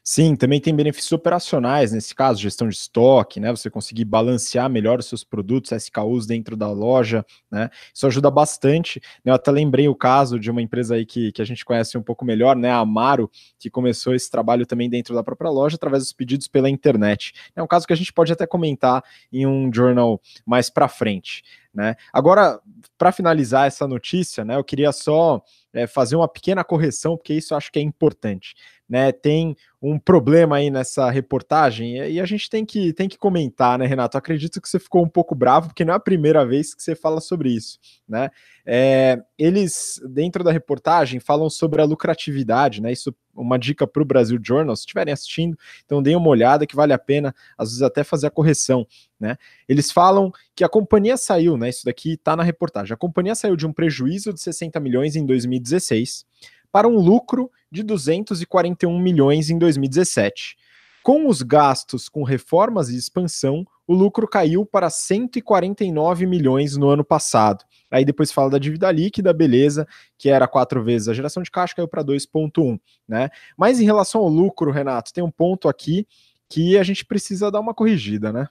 [0.03, 3.51] Sim, também tem benefícios operacionais, nesse caso, gestão de estoque, né?
[3.51, 7.69] Você conseguir balancear melhor os seus produtos, SKUs dentro da loja, né?
[7.95, 8.99] Isso ajuda bastante.
[9.23, 9.31] Né?
[9.31, 12.03] Eu até lembrei o caso de uma empresa aí que, que a gente conhece um
[12.03, 12.71] pouco melhor, né?
[12.71, 16.71] A Amaro, que começou esse trabalho também dentro da própria loja, através dos pedidos pela
[16.71, 17.35] internet.
[17.55, 21.43] É um caso que a gente pode até comentar em um journal mais para frente.
[21.73, 21.95] Né?
[22.13, 22.59] Agora,
[22.99, 25.41] para finalizar essa notícia, né, eu queria só
[25.73, 28.57] é, fazer uma pequena correção, porque isso eu acho que é importante
[28.91, 33.79] né, tem um problema aí nessa reportagem e a gente tem que, tem que comentar,
[33.79, 34.19] né, Renato?
[34.19, 36.97] acredito que você ficou um pouco bravo, porque não é a primeira vez que você
[36.97, 38.31] fala sobre isso, né?
[38.67, 42.91] É, eles, dentro da reportagem, falam sobre a lucratividade, né?
[42.91, 46.75] Isso uma dica para o Brasil Journal, se estiverem assistindo, então deem uma olhada que
[46.75, 48.87] vale a pena, às vezes até fazer a correção,
[49.19, 49.37] né?
[49.69, 51.69] Eles falam que a companhia saiu, né?
[51.69, 52.93] Isso daqui está na reportagem.
[52.93, 56.27] A companhia saiu de um prejuízo de 60 milhões em 2016
[56.73, 60.57] para um lucro de 241 milhões em 2017.
[61.03, 67.05] Com os gastos com reformas e expansão, o lucro caiu para 149 milhões no ano
[67.05, 67.65] passado.
[67.91, 71.75] Aí depois fala da dívida líquida, beleza, que era quatro vezes a geração de caixa,
[71.75, 72.79] caiu para 2,1,
[73.09, 73.31] né?
[73.57, 76.07] Mas em relação ao lucro, Renato, tem um ponto aqui
[76.49, 78.49] que a gente precisa dar uma corrigida, né?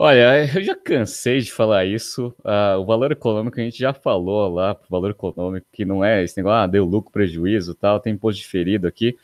[0.00, 2.32] Olha, eu já cansei de falar isso.
[2.44, 6.22] Uh, o valor econômico a gente já falou lá, o valor econômico, que não é
[6.22, 9.16] esse negócio, ah, deu lucro, prejuízo tal, tem imposto diferido aqui.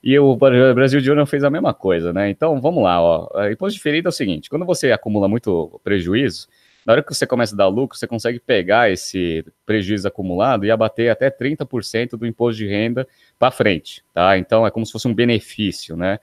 [0.00, 2.30] E o Brasil de Júnior fez a mesma coisa, né?
[2.30, 3.28] Então vamos lá, ó.
[3.50, 6.46] Imposto diferido é o seguinte: quando você acumula muito prejuízo,
[6.86, 10.70] na hora que você começa a dar lucro, você consegue pegar esse prejuízo acumulado e
[10.70, 14.38] abater até 30% do imposto de renda para frente, tá?
[14.38, 16.20] Então é como se fosse um benefício, né?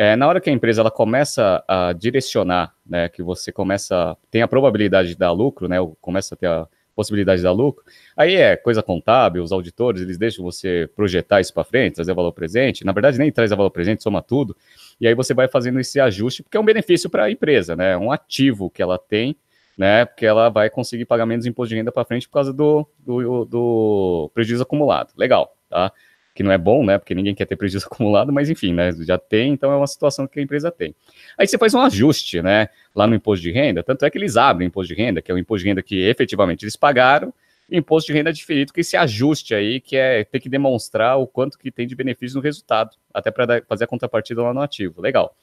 [0.00, 4.42] É, na hora que a empresa ela começa a direcionar, né, que você começa, tem
[4.42, 7.82] a probabilidade de dar lucro, né, começa a ter a possibilidade de dar lucro,
[8.16, 12.30] aí é coisa contábil, os auditores, eles deixam você projetar isso para frente, trazer valor
[12.30, 14.56] presente, na verdade nem traz valor presente, soma tudo,
[15.00, 17.96] e aí você vai fazendo esse ajuste, porque é um benefício para a empresa, né,
[17.96, 19.34] um ativo que ela tem,
[19.76, 22.86] né, porque ela vai conseguir pagar menos imposto de renda para frente por causa do,
[23.00, 25.92] do, do prejuízo acumulado, legal, tá?
[26.38, 26.96] Que não é bom, né?
[26.98, 28.92] Porque ninguém quer ter prejuízo acumulado, mas enfim, né?
[29.00, 30.94] Já tem, então é uma situação que a empresa tem.
[31.36, 32.68] Aí você faz um ajuste, né?
[32.94, 35.32] Lá no imposto de renda, tanto é que eles abrem o imposto de renda, que
[35.32, 37.34] é o imposto de renda que efetivamente eles pagaram,
[37.68, 41.58] imposto de renda diferido, que esse ajuste aí, que é ter que demonstrar o quanto
[41.58, 45.02] que tem de benefício no resultado, até para fazer a contrapartida lá no ativo.
[45.02, 45.36] Legal.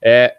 [0.00, 0.34] É,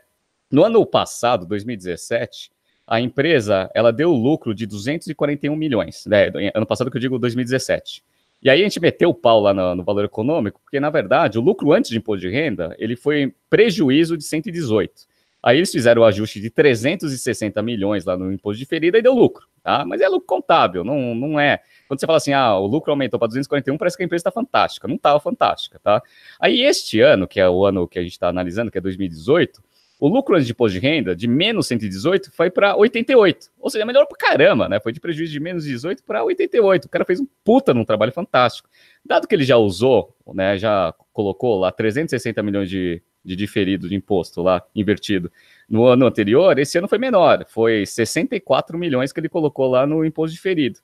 [0.50, 2.52] no ano passado, 2017,
[2.88, 6.08] a empresa ela deu lucro de 241 milhões.
[6.08, 6.32] Né?
[6.56, 8.04] Ano passado que eu digo 2017.
[8.41, 11.38] E aí a gente meteu o pau lá no, no, valor econômico, porque na verdade
[11.38, 15.10] o lucro antes de imposto de renda, ele foi prejuízo de 118.
[15.41, 19.13] Aí eles fizeram o ajuste de 360 milhões lá no imposto de ferida e deu
[19.13, 19.86] lucro, tá?
[19.86, 21.62] Mas é lucro contábil, não, não é.
[21.88, 24.32] Quando você fala assim, ah, o lucro aumentou para 241, parece que a empresa está
[24.32, 24.88] fantástica.
[24.88, 26.04] Não estava fantástica, tá?
[26.39, 29.63] Aí este ano, que é o ano que a gente está analisando, que é 2018,
[29.99, 33.49] o lucro antes de imposto de renda, de menos 118, foi para 88.
[33.59, 34.79] Ou seja, melhorou para caramba, né?
[34.79, 36.85] Foi de prejuízo de menos 18 para 88.
[36.85, 38.69] O cara fez um puta num trabalho fantástico.
[39.03, 43.95] Dado que ele já usou, né, já colocou lá 360 milhões de, de diferido de
[43.95, 45.29] imposto lá, invertido,
[45.69, 47.45] no ano anterior, esse ano foi menor.
[47.49, 50.79] Foi 64 milhões que ele colocou lá no imposto diferido.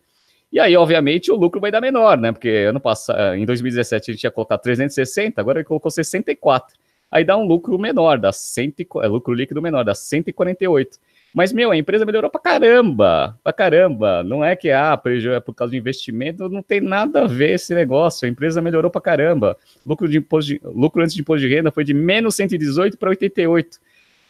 [0.52, 2.32] E aí, obviamente, o lucro vai dar menor, né?
[2.34, 6.76] Porque ano passado, em 2017 a gente ia colocar 360, agora ele colocou 64.
[7.16, 11.00] Aí dá um lucro menor, dá 100, é, lucro líquido menor, dá 148.
[11.34, 14.22] Mas, meu, a empresa melhorou pra caramba, pra caramba.
[14.22, 15.02] Não é que, ah,
[15.34, 18.26] é por causa do investimento, não tem nada a ver esse negócio.
[18.26, 19.56] A empresa melhorou pra caramba.
[19.86, 23.12] Lucro, de imposto de, lucro antes de imposto de renda foi de menos 118 para
[23.12, 23.80] 88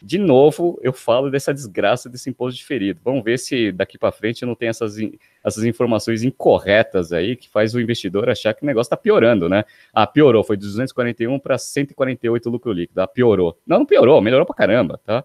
[0.02, 3.00] de novo, eu falo dessa desgraça desse imposto diferido.
[3.04, 4.98] Vamos ver se daqui para frente não tem essas,
[5.44, 9.64] essas informações incorretas aí que faz o investidor achar que o negócio está piorando, né?
[9.94, 13.02] Ah, piorou, foi de 241 para 148 lucro líquido.
[13.02, 13.58] Ah, piorou.
[13.66, 15.24] Não, não piorou, melhorou para caramba, tá?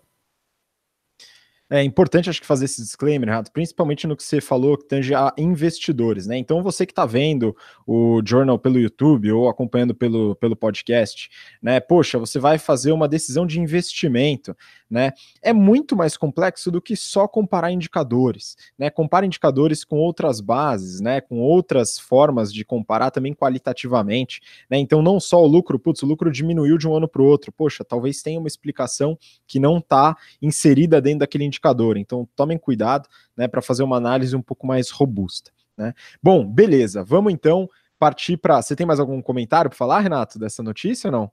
[1.73, 5.15] É importante, acho que, fazer esse disclaimer, Renato, principalmente no que você falou que tange
[5.15, 6.37] a investidores, né?
[6.37, 7.57] Então, você que está vendo
[7.87, 11.31] o Journal pelo YouTube ou acompanhando pelo, pelo podcast,
[11.63, 11.79] né?
[11.79, 14.57] Poxa, você vai fazer uma decisão de investimento
[14.91, 15.13] né?
[15.41, 18.91] É muito mais complexo do que só comparar indicadores, né?
[18.91, 21.21] Compara indicadores com outras bases, né?
[21.21, 24.79] Com outras formas de comparar também qualitativamente, né?
[24.79, 27.53] Então não só o lucro, putz, o lucro diminuiu de um ano para o outro,
[27.53, 31.60] poxa, talvez tenha uma explicação que não está inserida dentro daquele indicador.
[31.97, 33.47] Então tomem cuidado, né?
[33.47, 35.95] Para fazer uma análise um pouco mais robusta, né?
[36.23, 37.05] Bom, beleza.
[37.05, 37.69] Vamos então
[37.99, 38.61] partir para.
[38.61, 41.33] Você tem mais algum comentário para falar, Renato, dessa notícia ou não?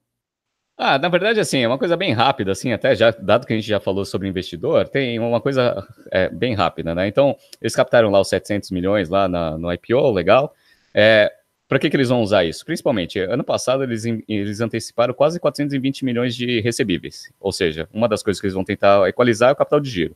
[0.79, 3.55] Ah, na verdade, assim, é uma coisa bem rápida, assim, até já, dado que a
[3.55, 7.07] gente já falou sobre investidor, tem uma coisa é, bem rápida, né?
[7.07, 10.53] Então, eles captaram lá os 700 milhões lá na, no IPO, legal.
[10.93, 11.33] É,
[11.67, 12.65] para que, que eles vão usar isso?
[12.65, 18.23] Principalmente, ano passado eles, eles anteciparam quase 420 milhões de recebíveis, ou seja, uma das
[18.23, 20.15] coisas que eles vão tentar equalizar é o capital de giro.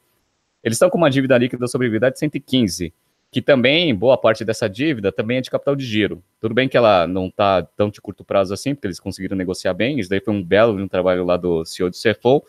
[0.63, 2.93] Eles estão com uma dívida líquida sobre de 115
[3.31, 6.21] que também, boa parte dessa dívida também é de capital de giro.
[6.41, 9.73] Tudo bem que ela não está tão de curto prazo assim, porque eles conseguiram negociar
[9.73, 12.43] bem, isso daí foi um belo um trabalho lá do CEO do CFO,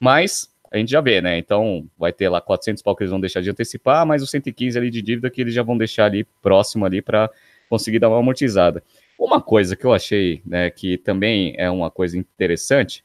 [0.00, 1.36] mas a gente já vê, né?
[1.36, 4.78] Então, vai ter lá 400 pau que eles vão deixar de antecipar, mais os 115
[4.78, 7.30] ali de dívida que eles já vão deixar ali próximo ali para
[7.72, 8.82] conseguir dar uma amortizada.
[9.18, 13.02] Uma coisa que eu achei, né, que também é uma coisa interessante,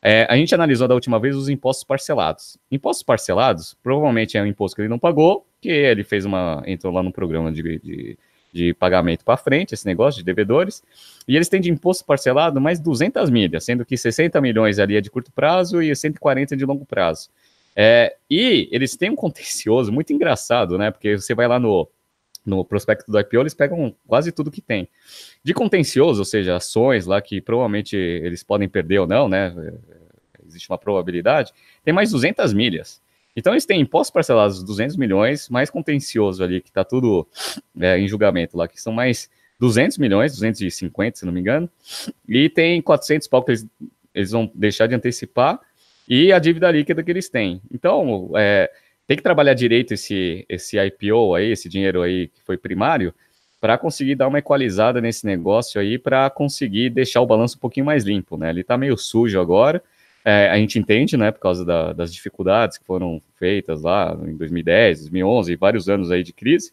[0.00, 2.56] é, a gente analisou da última vez os impostos parcelados.
[2.70, 6.62] Impostos parcelados, provavelmente é um imposto que ele não pagou, que ele fez uma.
[6.64, 8.18] entrou lá no programa de, de,
[8.52, 10.80] de pagamento para frente, esse negócio de devedores,
[11.26, 15.00] e eles têm de imposto parcelado mais 200 milhas, sendo que 60 milhões ali é
[15.00, 17.30] de curto prazo e 140 de longo prazo.
[17.74, 20.92] É, e eles têm um contencioso muito engraçado, né?
[20.92, 21.88] Porque você vai lá no,
[22.44, 24.88] no prospecto do IPO, eles pegam quase tudo que tem.
[25.42, 29.54] De contencioso, ou seja, ações lá que provavelmente eles podem perder ou não, né?
[30.46, 31.52] Existe uma probabilidade,
[31.84, 33.02] tem mais 200 milhas.
[33.36, 37.26] Então eles têm impostos parcelados de 200 milhões, mais contencioso ali, que está tudo
[37.80, 39.28] é, em julgamento lá, que são mais
[39.58, 41.68] 200 milhões, 250, se não me engano,
[42.28, 43.66] e tem 400 pau que eles,
[44.14, 45.60] eles vão deixar de antecipar,
[46.08, 47.60] e a dívida líquida que eles têm.
[47.72, 48.70] Então, é,
[49.06, 53.14] tem que trabalhar direito esse, esse IPO aí, esse dinheiro aí que foi primário,
[53.60, 57.86] para conseguir dar uma equalizada nesse negócio aí, para conseguir deixar o balanço um pouquinho
[57.86, 58.50] mais limpo, né?
[58.50, 59.82] Ele está meio sujo agora,
[60.24, 64.36] é, a gente entende, né, por causa da, das dificuldades que foram feitas lá em
[64.36, 66.72] 2010, 2011, vários anos aí de crise,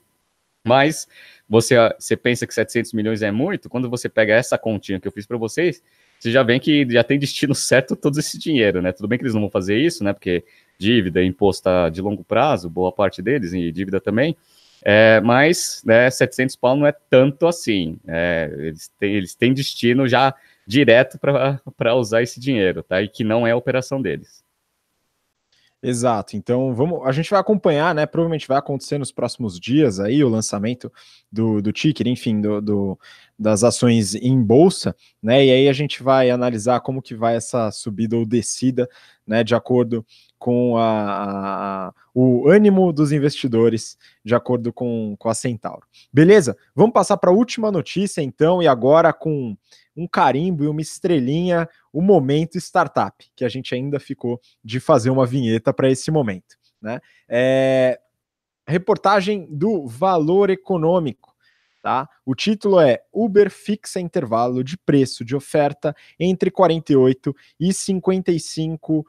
[0.66, 1.08] mas
[1.50, 5.12] você, você pensa que 700 milhões é muito, quando você pega essa continha que eu
[5.12, 5.84] fiz para vocês,
[6.22, 8.92] você já vê que já tem destino certo todo esse dinheiro, né?
[8.92, 10.14] Tudo bem que eles não vão fazer isso, né?
[10.14, 10.44] Porque
[10.78, 14.38] dívida, imposto tá de longo prazo, boa parte deles, e dívida também,
[14.84, 17.98] é, mas né, 700 pau não é tanto assim.
[18.08, 20.36] É, eles, têm, eles têm destino já
[20.68, 21.18] direto
[21.76, 23.02] para usar esse dinheiro, tá?
[23.02, 24.44] E que não é a operação deles.
[25.84, 26.38] Exato.
[26.38, 28.06] Então, vamos, a gente vai acompanhar, né?
[28.06, 30.92] Provavelmente vai acontecer nos próximos dias aí o lançamento
[31.32, 33.00] do, do ticker, enfim, do, do,
[33.42, 35.44] das ações em bolsa, né?
[35.44, 38.88] E aí a gente vai analisar como que vai essa subida ou descida,
[39.26, 39.44] né?
[39.44, 40.06] De acordo
[40.38, 45.88] com a, a o ânimo dos investidores, de acordo com, com a Centauro.
[46.14, 46.56] Beleza?
[46.76, 49.58] Vamos passar para a última notícia, então, e agora com
[49.98, 55.10] um carimbo e uma estrelinha, o momento startup, que a gente ainda ficou de fazer
[55.10, 56.58] uma vinheta para esse momento.
[56.82, 57.00] Né?
[57.28, 58.00] É,
[58.68, 61.31] reportagem do Valor Econômico.
[61.82, 62.08] Tá?
[62.24, 69.04] O título é Uber fixa intervalo de preço de oferta entre 48 e 55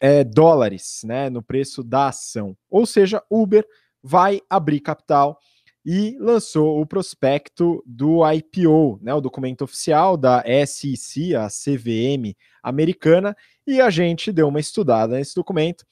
[0.00, 2.56] é, dólares né, no preço da ação.
[2.70, 3.66] Ou seja, Uber
[4.02, 5.38] vai abrir capital
[5.84, 13.36] e lançou o prospecto do IPO, né, o documento oficial da SEC, a CVM americana,
[13.66, 15.84] e a gente deu uma estudada nesse documento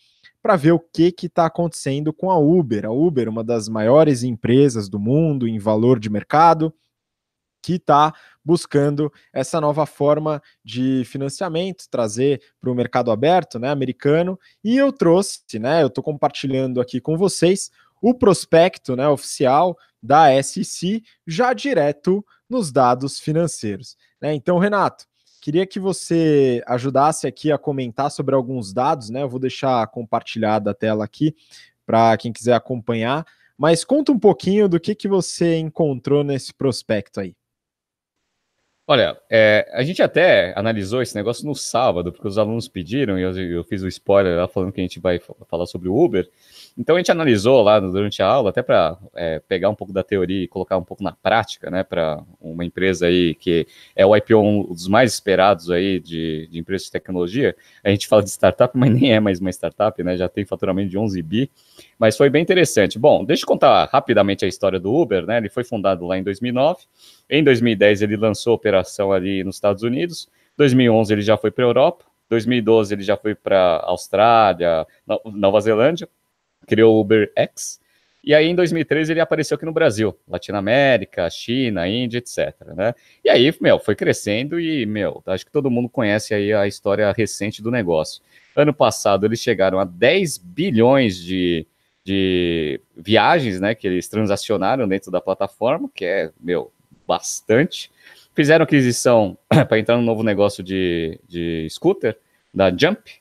[0.43, 2.85] para ver o que está acontecendo com a Uber.
[2.85, 6.75] A Uber, uma das maiores empresas do mundo em valor de mercado,
[7.63, 8.13] que está
[8.45, 14.39] buscando essa nova forma de financiamento, trazer para o mercado aberto, né, americano.
[14.65, 20.43] E eu trouxe, né, eu estou compartilhando aqui com vocês o prospecto né, oficial da
[20.43, 23.97] SEC já direto nos dados financeiros.
[24.21, 24.35] Né?
[24.35, 25.07] Então, Renato,
[25.43, 29.23] queria que você ajudasse aqui a comentar sobre alguns dados, né?
[29.23, 31.35] Eu vou deixar compartilhada a tela aqui
[31.85, 33.27] para quem quiser acompanhar.
[33.59, 37.35] Mas conta um pouquinho do que, que você encontrou nesse prospecto aí.
[38.87, 43.23] Olha, é, a gente até analisou esse negócio no sábado, porque os alunos pediram, e
[43.23, 46.29] eu, eu fiz o spoiler lá falando que a gente vai falar sobre o Uber.
[46.77, 50.03] Então a gente analisou lá durante a aula, até para é, pegar um pouco da
[50.03, 54.17] teoria e colocar um pouco na prática, né, para uma empresa aí que é o
[54.17, 57.55] IPO um dos mais esperados aí de, de empresas de tecnologia.
[57.85, 60.89] A gente fala de startup, mas nem é mais uma startup, né, já tem faturamento
[60.89, 61.51] de 11 bi,
[61.99, 62.99] mas foi bem interessante.
[62.99, 66.23] Bom, deixa eu contar rapidamente a história do Uber, né, ele foi fundado lá em
[66.23, 66.85] 2009,
[67.29, 71.69] em 2010 ele lançou operação ali nos Estados Unidos, 2011 ele já foi para a
[71.69, 74.87] Europa, 2012 ele já foi para Austrália,
[75.25, 76.09] Nova Zelândia,
[76.67, 77.81] criou o UberX,
[78.25, 82.55] e aí, em 2013, ele apareceu aqui no Brasil, Latinoamérica, China, Índia, etc.
[82.77, 82.95] Né?
[83.25, 87.11] E aí, meu, foi crescendo e, meu, acho que todo mundo conhece aí a história
[87.11, 88.23] recente do negócio.
[88.55, 91.67] Ano passado, eles chegaram a 10 bilhões de,
[92.05, 96.71] de viagens, né, que eles transacionaram dentro da plataforma, que é, meu,
[97.09, 97.91] bastante.
[98.37, 99.37] Fizeram aquisição
[99.69, 102.17] para entrar no novo negócio de, de scooter,
[102.55, 103.21] da Jump,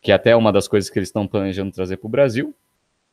[0.00, 2.54] que é até uma das coisas que eles estão planejando trazer para o Brasil.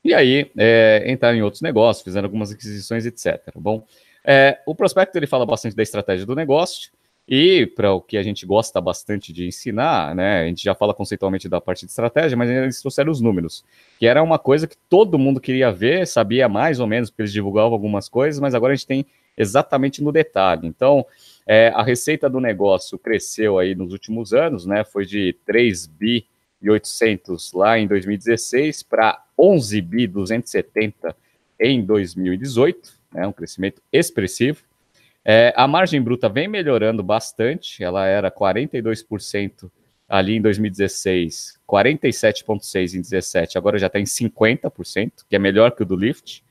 [0.06, 3.42] E aí, é, entraram em outros negócios, fizeram algumas aquisições, etc.
[3.56, 3.84] Bom,
[4.24, 6.92] é, o prospecto ele fala bastante da estratégia do negócio
[7.28, 10.44] e para o que a gente gosta bastante de ensinar, né?
[10.44, 13.66] A gente já fala conceitualmente da parte de estratégia, mas eles trouxeram os números,
[13.98, 17.34] que era uma coisa que todo mundo queria ver, sabia mais ou menos, porque eles
[17.34, 20.68] divulgavam algumas coisas, mas agora a gente tem exatamente no detalhe.
[20.68, 21.04] Então,
[21.48, 24.84] é, a receita do negócio cresceu aí nos últimos anos, né?
[24.84, 26.28] Foi de 3 bi
[26.70, 31.16] 800 lá em 2016 para 11 bi 270
[31.60, 34.64] em 2018, né, um crescimento expressivo.
[35.24, 39.72] É, a margem bruta vem melhorando bastante, ela era 42%
[40.08, 45.82] ali em 2016, 47,6% em 2017, agora já está em 50%, que é melhor que
[45.82, 46.44] o do Lyft.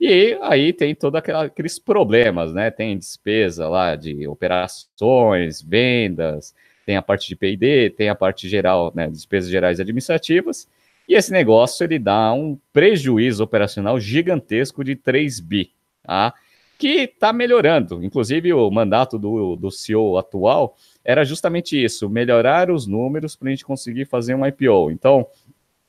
[0.00, 2.70] E aí tem todos aqueles problemas, né?
[2.70, 6.54] Tem despesa lá de operações, vendas,
[6.86, 10.68] tem a parte de P&D, tem a parte geral, né, despesas gerais administrativas,
[11.08, 15.72] e esse negócio ele dá um prejuízo operacional gigantesco de 3 bi,
[16.02, 16.32] tá?
[16.78, 18.02] que está melhorando.
[18.02, 23.50] Inclusive, o mandato do, do CEO atual era justamente isso: melhorar os números para a
[23.50, 24.90] gente conseguir fazer um IPO.
[24.90, 25.26] Então,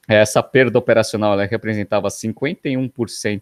[0.07, 3.41] essa perda operacional ela representava 51%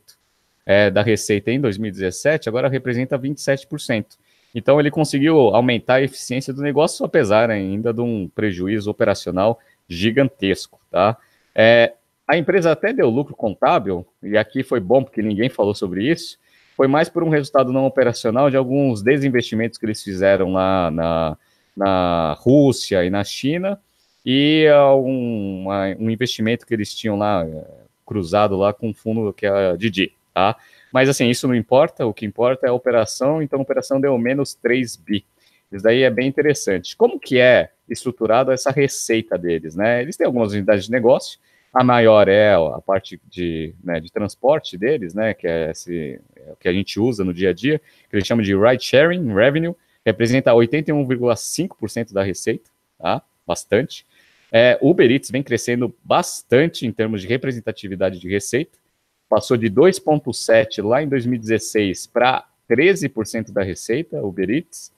[0.66, 4.18] é, da receita em 2017, agora representa 27%.
[4.56, 10.80] Então ele conseguiu aumentar a eficiência do negócio, apesar ainda de um prejuízo operacional gigantesco,
[10.90, 11.18] tá?
[11.54, 11.94] É,
[12.26, 16.40] a empresa até deu lucro contábil, e aqui foi bom porque ninguém falou sobre isso,
[16.76, 21.38] foi mais por um resultado não operacional de alguns desinvestimentos que eles fizeram lá na,
[21.76, 23.78] na Rússia e na China,
[24.26, 24.66] e
[24.98, 25.68] um,
[26.00, 27.64] um investimento que eles tinham lá, é,
[28.06, 30.56] cruzado lá com o fundo que é a Didi, tá?
[30.96, 34.18] Mas assim, isso não importa, o que importa é a operação, então a operação deu
[34.18, 35.26] menos 3 bi.
[35.70, 36.96] Isso daí é bem interessante.
[36.96, 40.02] Como que é estruturado essa receita deles, né?
[40.02, 41.38] Eles têm algumas unidades de negócio,
[41.74, 46.54] a maior é a parte de, né, de transporte deles, né, que é esse é
[46.54, 47.78] o que a gente usa no dia a dia,
[48.10, 53.22] que eles chamam de ride sharing revenue, representa 81,5% da receita, tá?
[53.46, 54.06] Bastante.
[54.50, 58.85] É, Uber Eats vem crescendo bastante em termos de representatividade de receita
[59.30, 64.92] passou de 2,7% lá em 2016 para 13% da receita, Uber Eats,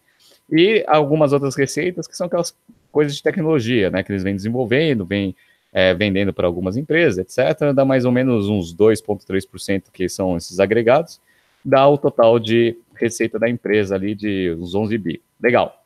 [0.49, 2.55] e algumas outras receitas que são aquelas
[2.91, 5.35] coisas de tecnologia, né, que eles vêm desenvolvendo, vêm
[5.73, 10.59] é, vendendo para algumas empresas, etc., dá mais ou menos uns 2,3% que são esses
[10.59, 11.19] agregados,
[11.63, 15.21] dá o total de receita da empresa ali de uns 11 bi.
[15.41, 15.83] Legal.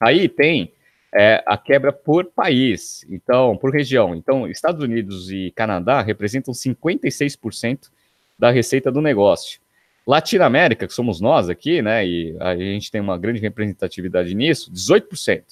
[0.00, 0.72] Aí tem
[1.14, 4.14] é a quebra por país, então, por região.
[4.14, 7.90] Então, Estados Unidos e Canadá representam 56%
[8.38, 9.60] da receita do negócio.
[10.06, 15.42] Latinoamérica, que somos nós aqui, né, e a gente tem uma grande representatividade nisso, 18%.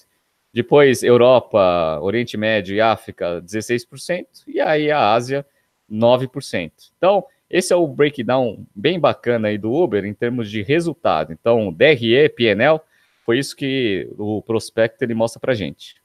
[0.52, 4.26] Depois, Europa, Oriente Médio e África, 16%.
[4.46, 5.44] E aí a Ásia,
[5.90, 6.72] 9%.
[6.96, 11.32] Então, esse é o breakdown bem bacana aí do Uber em termos de resultado.
[11.32, 12.80] Então, DRE, PNL,
[13.28, 15.96] foi isso que o prospecto ele mostra para gente.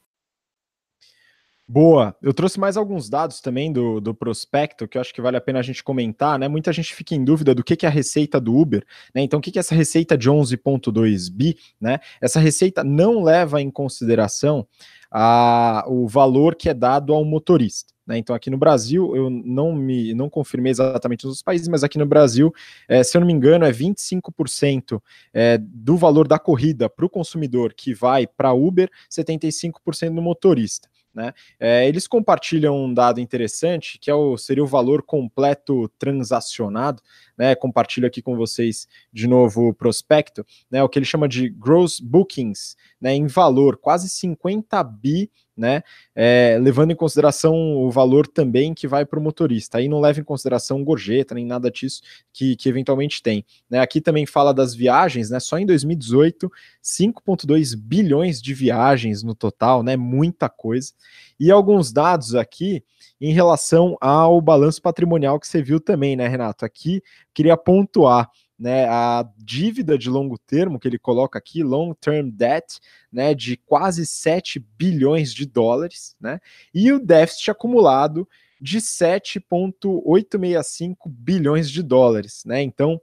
[1.65, 2.13] Boa.
[2.21, 5.41] Eu trouxe mais alguns dados também do, do prospecto que eu acho que vale a
[5.41, 6.49] pena a gente comentar, né?
[6.49, 9.21] Muita gente fica em dúvida do que, que é a receita do Uber, né?
[9.21, 11.99] Então, o que, que é essa receita de 11,2 bi, né?
[12.19, 14.67] Essa receita não leva em consideração
[15.13, 17.93] a, o valor que é dado ao motorista.
[18.05, 18.17] Né?
[18.17, 22.05] Então, aqui no Brasil, eu não me não confirmei exatamente nos países, mas aqui no
[22.05, 22.51] Brasil,
[22.87, 24.99] é, se eu não me engano, é 25%
[25.31, 30.89] é, do valor da corrida para o consumidor que vai para Uber, 75% no motorista.
[31.13, 31.31] Né?
[31.59, 37.03] É, eles compartilham um dado interessante, que é o, seria o valor completo transacionado.
[37.37, 37.55] Né?
[37.55, 40.83] Compartilho aqui com vocês de novo o prospecto, né?
[40.83, 43.13] o que ele chama de gross bookings, né?
[43.13, 45.83] em valor, quase 50 bi né?
[46.15, 49.77] É, levando em consideração o valor também que vai para o motorista.
[49.77, 52.01] Aí não leva em consideração gorjeta nem nada disso
[52.33, 53.45] que, que eventualmente tem.
[53.69, 53.79] Né?
[53.79, 55.39] Aqui também fala das viagens, né?
[55.39, 56.51] Só em 2018,
[56.83, 59.95] 5,2 bilhões de viagens no total, né?
[59.95, 60.91] Muita coisa.
[61.39, 62.83] E alguns dados aqui
[63.19, 66.65] em relação ao balanço patrimonial que você viu também, né, Renato?
[66.65, 67.01] Aqui
[67.33, 72.79] queria pontuar né, a dívida de longo termo que ele coloca aqui, long term debt,
[73.11, 76.39] né, de quase 7 bilhões de dólares, né,
[76.73, 78.27] e o déficit acumulado
[78.61, 82.61] de 7,865 bilhões de dólares, né?
[82.61, 83.01] Então,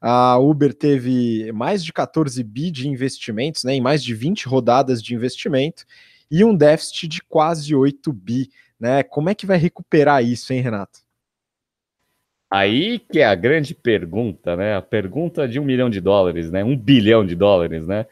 [0.00, 5.02] a Uber teve mais de 14 bi de investimentos, né, em mais de 20 rodadas
[5.02, 5.84] de investimento
[6.32, 8.48] e um déficit de quase 8 bi,
[8.80, 9.02] né?
[9.02, 11.00] Como é que vai recuperar isso, hein, Renato?
[12.50, 14.74] Aí que é a grande pergunta, né?
[14.74, 16.64] A pergunta de um milhão de dólares, né?
[16.64, 18.06] Um bilhão de dólares, né?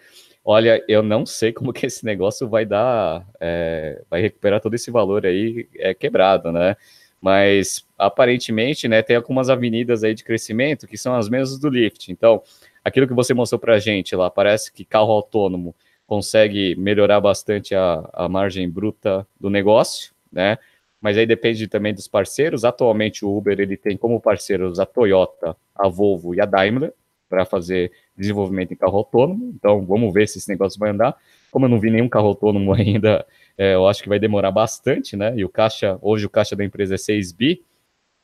[0.45, 4.91] Olha, eu não sei como que esse negócio vai dar, é, vai recuperar todo esse
[4.91, 6.77] valor aí é, quebrado, né?
[7.23, 12.11] Mas aparentemente, né, tem algumas avenidas aí de crescimento que são as mesmas do Lyft.
[12.11, 12.43] Então,
[12.85, 15.75] aquilo que você mostrou para gente lá, parece que carro autônomo
[16.11, 20.59] consegue melhorar bastante a, a margem bruta do negócio, né?
[21.01, 22.65] mas aí depende também dos parceiros.
[22.65, 26.93] Atualmente o Uber ele tem como parceiros a Toyota, a Volvo e a Daimler
[27.29, 29.53] para fazer desenvolvimento em carro autônomo.
[29.55, 31.17] Então vamos ver se esse negócio vai andar.
[31.49, 33.25] Como eu não vi nenhum carro autônomo ainda,
[33.57, 35.33] é, eu acho que vai demorar bastante, né?
[35.37, 37.63] E o caixa, hoje o caixa da empresa é 6 bi.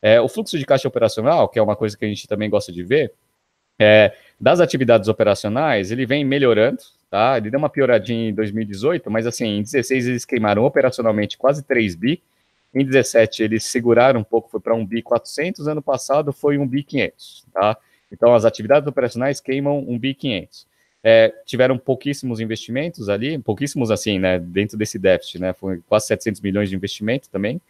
[0.03, 2.73] É, o fluxo de caixa operacional, que é uma coisa que a gente também gosta
[2.73, 3.13] de ver,
[3.79, 7.37] é, das atividades operacionais, ele vem melhorando, tá?
[7.37, 11.95] Ele deu uma pioradinha em 2018, mas assim, em 2016 eles queimaram operacionalmente quase 3
[11.95, 12.23] bi,
[12.75, 16.67] em 17 eles seguraram um pouco, foi para um bi 400, ano passado foi um
[16.67, 17.77] bi 500, tá?
[18.13, 20.67] Então as atividades operacionais queimam um bi 500.
[21.03, 26.41] É, tiveram pouquíssimos investimentos ali, pouquíssimos assim, né, dentro desse déficit, né, foi quase 700
[26.41, 27.61] milhões de investimento também.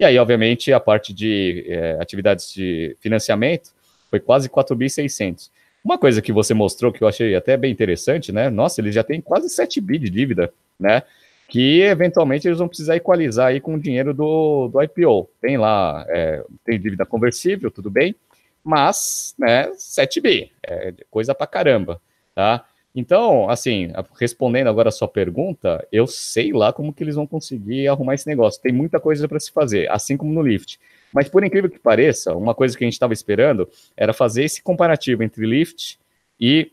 [0.00, 3.70] E aí, obviamente, a parte de é, atividades de financiamento
[4.10, 5.50] foi quase 4 bi 600.
[5.86, 8.50] Uma coisa que você mostrou que eu achei até bem interessante, né?
[8.50, 11.04] Nossa, eles já têm quase 7 bi de dívida, né?
[11.48, 15.30] que eventualmente eles vão precisar equalizar aí com o dinheiro do, do IPO.
[15.40, 18.16] Tem lá, é, tem dívida conversível, tudo bem,
[18.64, 22.00] mas, né, 7 bi, é coisa pra caramba,
[22.34, 22.64] tá?
[22.98, 27.86] Então, assim, respondendo agora a sua pergunta, eu sei lá como que eles vão conseguir
[27.86, 28.62] arrumar esse negócio.
[28.62, 30.80] Tem muita coisa para se fazer, assim como no Lyft.
[31.12, 34.62] Mas por incrível que pareça, uma coisa que a gente estava esperando era fazer esse
[34.62, 35.98] comparativo entre Lyft
[36.40, 36.72] e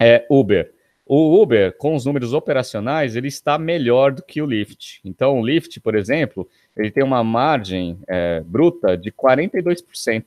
[0.00, 0.72] é, Uber.
[1.06, 5.00] O Uber, com os números operacionais, ele está melhor do que o Lyft.
[5.04, 10.24] Então, o Lyft, por exemplo, ele tem uma margem é, bruta de 42%.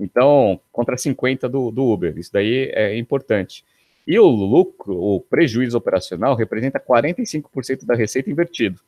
[0.00, 2.18] Então, contra 50% do, do Uber.
[2.18, 3.64] Isso daí é importante.
[4.06, 8.80] E o lucro, o prejuízo operacional, representa 45% da receita invertido.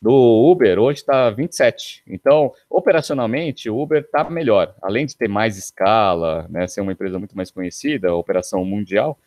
[0.00, 2.00] Do Uber, hoje está 27%.
[2.06, 4.74] Então, operacionalmente, o Uber está melhor.
[4.80, 9.18] Além de ter mais escala, né, ser uma empresa muito mais conhecida, operação mundial,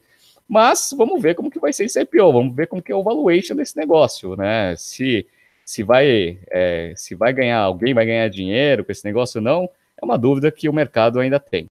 [0.48, 3.02] Mas vamos ver como que vai ser esse IPO, vamos ver como que é o
[3.02, 4.74] valuation desse negócio, né?
[4.76, 5.26] Se,
[5.64, 9.70] se, vai, é, se vai ganhar, alguém vai ganhar dinheiro com esse negócio ou não,
[10.00, 11.68] é uma dúvida que o mercado ainda tem.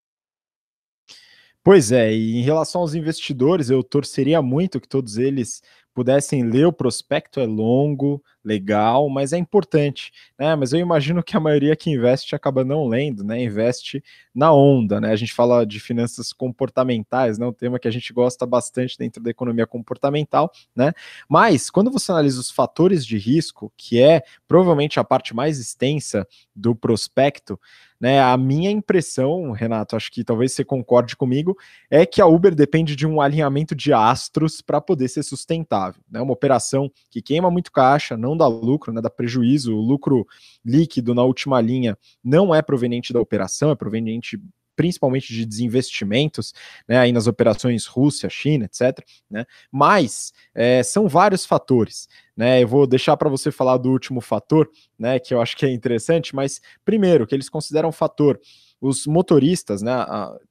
[1.64, 5.62] Pois é, e em relação aos investidores, eu torceria muito que todos eles
[5.94, 10.56] pudessem ler o prospecto, é longo, legal, mas é importante, né?
[10.56, 13.42] Mas eu imagino que a maioria que investe acaba não lendo, né?
[13.44, 15.12] Investe na onda, né?
[15.12, 17.46] A gente fala de finanças comportamentais, né?
[17.46, 20.92] Um tema que a gente gosta bastante dentro da economia comportamental, né?
[21.30, 26.28] Mas quando você analisa os fatores de risco, que é provavelmente a parte mais extensa
[26.56, 27.60] do prospecto,
[28.00, 28.22] né?
[28.22, 31.58] A minha impressão, Renato, acho que talvez você concorde comigo,
[31.92, 36.02] é que a Uber depende de um alinhamento de astros para poder ser sustentável.
[36.10, 36.22] Né?
[36.22, 39.76] Uma operação que queima muito caixa, não dá lucro, né, dá prejuízo.
[39.76, 40.26] O lucro
[40.66, 44.42] líquido na última linha não é proveniente da operação, é proveniente
[44.76, 46.54] principalmente de desinvestimentos,
[46.88, 49.06] né, aí nas operações Rússia, China, etc.
[49.30, 52.08] Né, mas é, são vários fatores.
[52.36, 55.66] Né, eu vou deixar para você falar do último fator, né, que eu acho que
[55.66, 58.40] é interessante, mas primeiro, que eles consideram fator
[58.82, 59.94] os motoristas, né,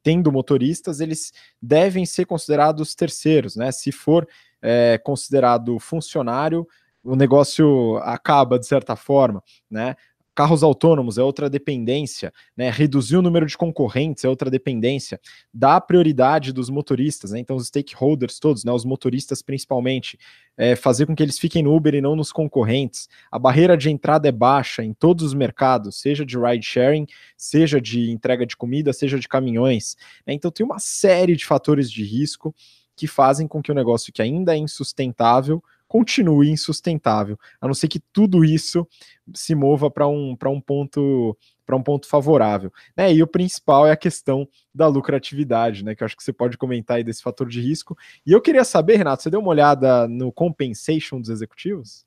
[0.02, 3.72] tendo motoristas, eles devem ser considerados terceiros, né?
[3.72, 4.28] Se for
[4.60, 6.66] é, considerado funcionário,
[7.08, 9.96] o negócio acaba de certa forma, né?
[10.34, 12.70] Carros autônomos é outra dependência, né?
[12.70, 15.18] Reduzir o número de concorrentes é outra dependência.
[15.52, 17.40] Dá prioridade dos motoristas, né?
[17.40, 18.70] Então, os stakeholders todos, né?
[18.70, 20.16] Os motoristas principalmente,
[20.56, 23.08] é, fazer com que eles fiquem no Uber e não nos concorrentes.
[23.32, 27.06] A barreira de entrada é baixa em todos os mercados, seja de ride sharing,
[27.36, 29.96] seja de entrega de comida, seja de caminhões.
[30.24, 30.34] Né?
[30.34, 32.54] Então, tem uma série de fatores de risco
[32.94, 37.88] que fazem com que o negócio que ainda é insustentável continue insustentável, a não ser
[37.88, 38.86] que tudo isso
[39.34, 41.36] se mova para um, um ponto
[41.66, 42.72] para um ponto favorável.
[42.96, 43.12] Né?
[43.12, 45.94] E o principal é a questão da lucratividade, né?
[45.94, 47.94] Que eu acho que você pode comentar aí desse fator de risco.
[48.24, 52.06] E eu queria saber, Renato, você deu uma olhada no compensation dos executivos?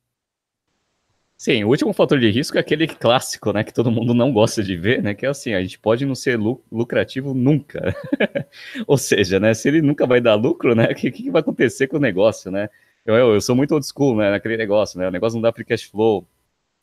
[1.38, 4.62] Sim, o último fator de risco é aquele clássico, né, que todo mundo não gosta
[4.62, 6.40] de ver, né, que é assim, a gente pode não ser
[6.72, 7.96] lucrativo nunca.
[8.86, 11.88] Ou seja, né, se ele nunca vai dar lucro, né, o que, que vai acontecer
[11.88, 12.70] com o negócio, né?
[13.06, 15.08] Eu, eu, eu, sou muito old school, né, naquele negócio, né?
[15.08, 16.28] O negócio não dá free cash flow,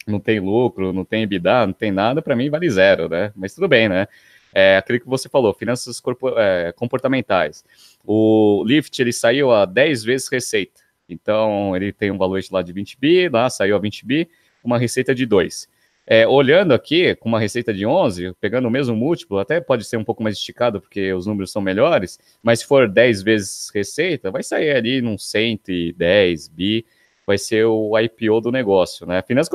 [0.07, 3.33] não tem lucro, não tem EBITDA, não tem nada, para mim vale zero, né?
[3.37, 4.09] Mas tudo bem, né?
[4.53, 6.03] É aquilo que você falou, finanças
[6.37, 7.65] é, comportamentais.
[8.05, 10.81] O Lyft, ele saiu a 10 vezes receita.
[11.09, 14.29] Então, ele tem um valor lá de 20 bi, lá saiu a 20 bi,
[14.65, 15.69] uma receita de 2.
[16.11, 19.99] É, olhando aqui, com uma receita de 11, pegando o mesmo múltiplo, até pode ser
[19.99, 24.31] um pouco mais esticado, porque os números são melhores, mas se for 10 vezes receita,
[24.31, 26.87] vai sair ali num 110 bi,
[27.27, 29.21] vai ser o IPO do negócio, né?
[29.21, 29.53] Finanças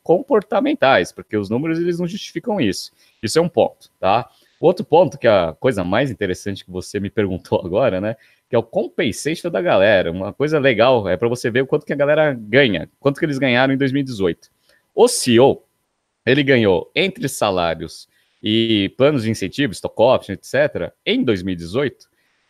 [0.00, 2.92] comportamentais, porque os números eles não justificam isso.
[3.20, 4.30] Isso é um ponto, tá?
[4.60, 8.14] Outro ponto, que é a coisa mais interessante que você me perguntou agora, né?
[8.48, 10.12] Que é o compensation da galera.
[10.12, 13.26] Uma coisa legal é para você ver o quanto que a galera ganha, quanto que
[13.26, 14.56] eles ganharam em 2018.
[15.00, 15.62] O CEO,
[16.26, 18.08] ele ganhou entre salários
[18.42, 22.08] e planos de incentivo, stock option, etc., em 2018,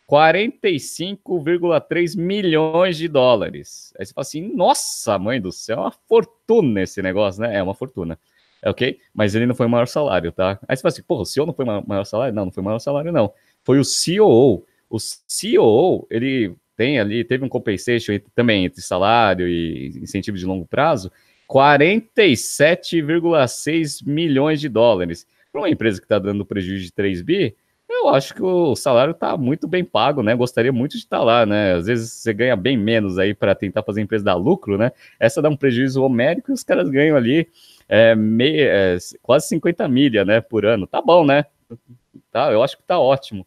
[0.09, 3.93] 45,3 milhões de dólares.
[3.99, 7.55] Aí você fala assim, nossa, mãe do céu, é uma fortuna esse negócio, né?
[7.55, 8.17] É uma fortuna.
[8.65, 8.99] Ok?
[9.13, 10.59] Mas ele não foi o maior salário, tá?
[10.67, 12.33] Aí você fala assim, pô, o CEO não foi o maior salário?
[12.33, 13.31] Não, não foi o maior salário, não.
[13.63, 14.65] Foi o COO.
[14.89, 20.65] O COO, ele tem ali, teve um compensation também entre salário e incentivo de longo
[20.65, 21.11] prazo,
[21.49, 25.25] 47,6 milhões de dólares.
[25.51, 27.55] Para uma empresa que está dando prejuízo de 3 bi,
[27.89, 30.35] eu acho que o salário está muito bem pago, né?
[30.35, 31.73] Gostaria muito de estar tá lá, né?
[31.73, 34.91] Às vezes você ganha bem menos aí para tentar fazer a empresa dar lucro, né?
[35.19, 37.47] Essa dá um prejuízo homérico e os caras ganham ali
[37.89, 40.85] é, meio, é, quase 50 milha, né, por ano.
[40.85, 41.45] Tá bom, né?
[42.31, 43.45] Tá, eu acho que tá ótimo.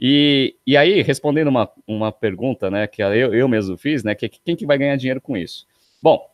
[0.00, 4.26] E, e aí, respondendo uma, uma pergunta, né, que eu, eu mesmo fiz, né, que
[4.28, 5.66] quem que vai ganhar dinheiro com isso?
[6.02, 6.31] Bom,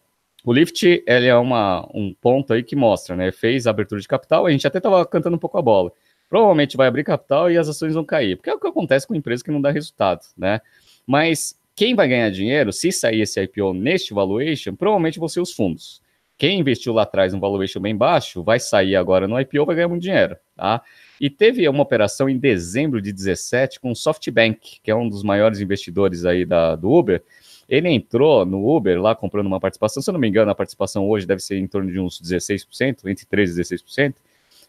[0.49, 3.30] o Lift ele é uma, um ponto aí que mostra, né?
[3.30, 5.92] Fez a abertura de capital, a gente até estava cantando um pouco a bola.
[6.26, 9.14] Provavelmente vai abrir capital e as ações vão cair, porque é o que acontece com
[9.14, 10.62] empresa que não dá resultado, né?
[11.07, 15.53] Mas quem vai ganhar dinheiro, se sair esse IPO neste valuation, provavelmente vão ser os
[15.53, 16.01] fundos.
[16.38, 19.88] Quem investiu lá atrás um valuation bem baixo, vai sair agora no IPO, vai ganhar
[19.88, 20.80] muito dinheiro, tá?
[21.20, 25.22] E teve uma operação em dezembro de 17 com o SoftBank, que é um dos
[25.22, 27.22] maiores investidores aí da, do Uber,
[27.69, 31.09] ele entrou no Uber lá comprando uma participação, se eu não me engano, a participação
[31.09, 34.14] hoje deve ser em torno de uns 16%, entre 13% e 16%.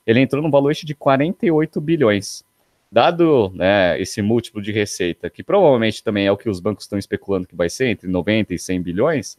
[0.06, 2.44] Ele entrou no valor de 48 bilhões.
[2.92, 6.98] Dado né, esse múltiplo de receita, que provavelmente também é o que os bancos estão
[6.98, 9.38] especulando que vai ser, entre 90 e 100 bilhões,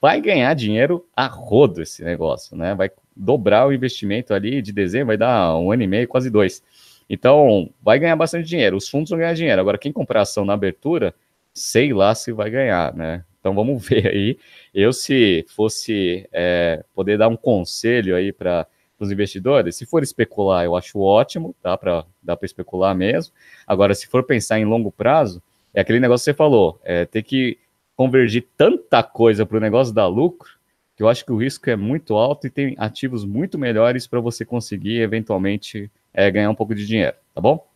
[0.00, 2.74] vai ganhar dinheiro a rodo esse negócio, né?
[2.74, 6.62] Vai dobrar o investimento ali de dezembro, vai dar um ano e meio, quase dois.
[7.08, 8.76] Então, vai ganhar bastante dinheiro.
[8.76, 9.60] Os fundos vão ganhar dinheiro.
[9.60, 11.14] Agora, quem comprar ação na abertura,
[11.58, 13.24] sei lá se vai ganhar, né?
[13.40, 14.38] Então vamos ver aí.
[14.74, 18.66] Eu, se fosse é, poder dar um conselho aí para
[18.98, 23.32] os investidores, se for especular, eu acho ótimo, dá para dá para especular mesmo.
[23.66, 25.42] Agora, se for pensar em longo prazo,
[25.72, 27.58] é aquele negócio que você falou, é ter que
[27.94, 30.50] convergir tanta coisa para o negócio dar lucro,
[30.96, 34.20] que eu acho que o risco é muito alto e tem ativos muito melhores para
[34.20, 37.67] você conseguir eventualmente é, ganhar um pouco de dinheiro, tá bom?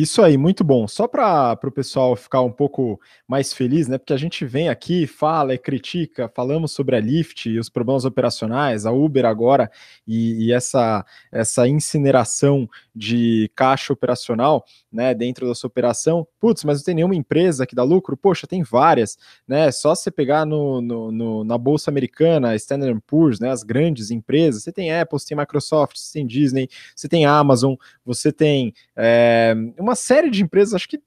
[0.00, 0.86] Isso aí, muito bom.
[0.86, 3.98] Só para o pessoal ficar um pouco mais feliz, né?
[3.98, 8.04] Porque a gente vem aqui, fala e critica, falamos sobre a Lyft e os problemas
[8.04, 9.68] operacionais, a Uber agora
[10.06, 15.12] e, e essa, essa incineração de caixa operacional, né?
[15.14, 16.24] Dentro da sua operação.
[16.38, 18.16] Putz, mas não tem nenhuma empresa que dá lucro?
[18.16, 19.18] Poxa, tem várias,
[19.48, 19.68] né?
[19.72, 23.50] Só você pegar no, no, no na Bolsa Americana, Standard Poor's, né?
[23.50, 27.74] As grandes empresas, você tem Apple, você tem Microsoft, você tem Disney, você tem Amazon,
[28.06, 28.72] você tem.
[28.96, 29.56] É,
[29.87, 31.00] uma série de empresas, acho que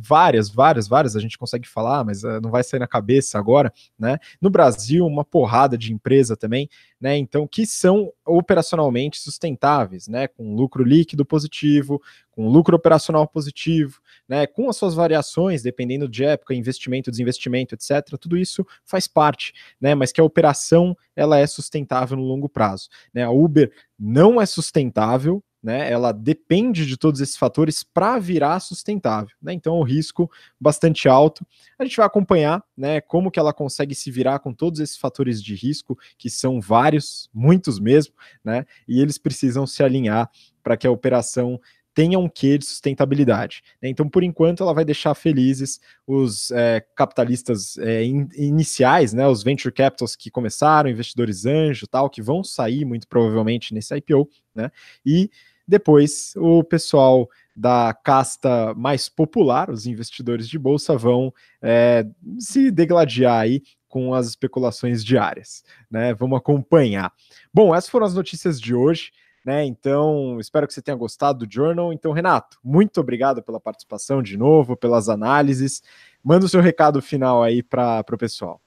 [0.00, 3.72] várias, várias, várias a gente consegue falar, mas uh, não vai sair na cabeça agora,
[3.98, 4.18] né?
[4.40, 6.68] No Brasil, uma porrada de empresa também,
[7.00, 7.16] né?
[7.16, 10.28] Então, que são operacionalmente sustentáveis, né?
[10.28, 12.00] Com lucro líquido positivo,
[12.30, 14.46] com lucro operacional positivo, né?
[14.46, 18.16] Com as suas variações, dependendo de época, investimento, desinvestimento, etc.
[18.20, 19.94] Tudo isso faz parte, né?
[19.94, 23.24] Mas que a operação ela é sustentável no longo prazo, né?
[23.24, 29.34] A Uber não é sustentável, né, ela depende de todos esses fatores para virar sustentável,
[29.40, 29.54] né?
[29.54, 31.46] Então, o risco bastante alto.
[31.78, 35.42] A gente vai acompanhar, né, como que ela consegue se virar com todos esses fatores
[35.42, 38.12] de risco, que são vários, muitos mesmo,
[38.44, 38.66] né?
[38.86, 40.30] E eles precisam se alinhar
[40.62, 41.58] para que a operação
[41.94, 43.62] tenha um quê de sustentabilidade.
[43.80, 43.88] Né?
[43.88, 49.42] Então, por enquanto, ela vai deixar felizes os é, capitalistas é, in, iniciais, né, os
[49.42, 54.70] venture capitals que começaram, investidores anjo, tal, que vão sair muito provavelmente nesse IPO, né?
[55.06, 55.30] E
[55.66, 62.04] depois, o pessoal da casta mais popular, os investidores de bolsa, vão é,
[62.38, 66.12] se degladiar aí com as especulações diárias, né?
[66.14, 67.12] Vamos acompanhar.
[67.52, 69.12] Bom, essas foram as notícias de hoje.
[69.46, 71.92] Né, então, espero que você tenha gostado do Journal.
[71.92, 75.82] Então, Renato, muito obrigado pela participação de novo, pelas análises.
[76.24, 78.63] Manda o seu recado final aí para o pessoal.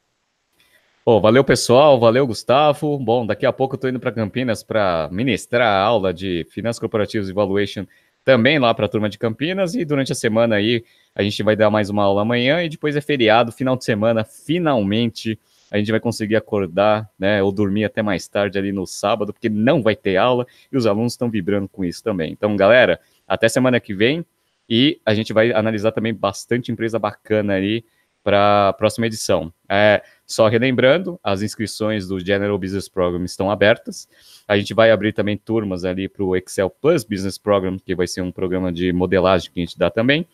[1.10, 1.98] Oh, valeu, pessoal.
[1.98, 3.00] Valeu, Gustavo.
[3.00, 6.82] Bom, daqui a pouco eu estou indo para Campinas para ministrar a aula de Finanças
[6.82, 7.88] Corporativas e
[8.26, 9.74] também lá para a turma de Campinas.
[9.74, 10.84] E durante a semana aí
[11.16, 14.26] a gente vai dar mais uma aula amanhã e depois é feriado, final de semana,
[14.26, 15.40] finalmente
[15.72, 19.48] a gente vai conseguir acordar, né, ou dormir até mais tarde ali no sábado, porque
[19.48, 22.34] não vai ter aula e os alunos estão vibrando com isso também.
[22.34, 24.26] Então, galera, até semana que vem
[24.70, 27.86] e a gente vai analisar também bastante empresa bacana aí
[28.28, 29.54] para a próxima edição.
[29.70, 34.06] É, só relembrando, as inscrições do General Business Program estão abertas.
[34.46, 38.06] A gente vai abrir também turmas ali para o Excel Plus Business Program, que vai
[38.06, 40.28] ser um programa de modelagem que a gente dá também.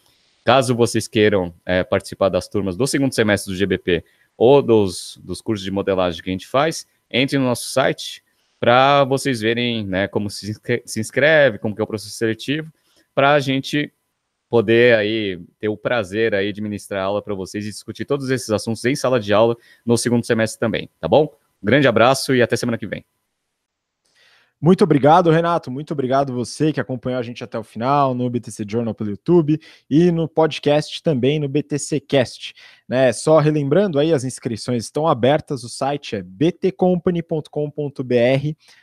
[0.43, 4.03] Caso vocês queiram é, participar das turmas do segundo semestre do GBP
[4.35, 8.23] ou dos, dos cursos de modelagem que a gente faz, entre no nosso site
[8.59, 12.73] para vocês verem né, como se, se inscreve, como que é o processo seletivo,
[13.13, 13.93] para a gente
[14.53, 18.51] poder aí ter o prazer aí de ministrar aula para vocês e discutir todos esses
[18.51, 21.23] assuntos em sala de aula no segundo semestre também, tá bom?
[21.23, 23.03] Um grande abraço e até semana que vem.
[24.61, 25.71] Muito obrigado, Renato.
[25.71, 29.59] Muito obrigado você que acompanhou a gente até o final no BTC Journal pelo YouTube
[29.89, 32.53] e no podcast também no BTC Cast.
[32.87, 33.11] Né?
[33.11, 35.63] Só relembrando aí, as inscrições estão abertas.
[35.63, 37.49] O site é btcompany.com.br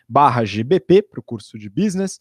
[0.08, 2.18] barra GBP para o curso de business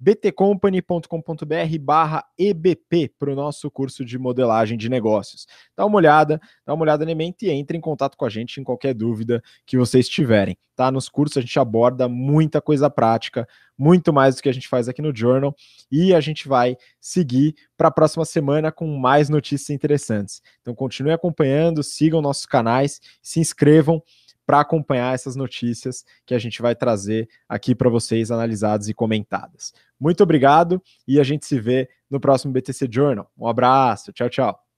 [0.00, 5.46] btcompany.com.br barra EBP para o nosso curso de modelagem de negócios.
[5.76, 8.60] Dá uma olhada, dá uma olhada no mente e entre em contato com a gente
[8.60, 10.56] em qualquer dúvida que vocês tiverem.
[10.74, 10.90] Tá?
[10.90, 13.46] Nos cursos a gente aborda muita coisa prática,
[13.76, 15.54] muito mais do que a gente faz aqui no Journal,
[15.92, 20.40] e a gente vai seguir para a próxima semana com mais notícias interessantes.
[20.62, 24.02] Então continue acompanhando, sigam nossos canais, se inscrevam
[24.50, 29.72] para acompanhar essas notícias que a gente vai trazer aqui para vocês analisadas e comentadas.
[29.98, 33.30] Muito obrigado e a gente se vê no próximo BTC Journal.
[33.38, 34.69] Um abraço, tchau, tchau.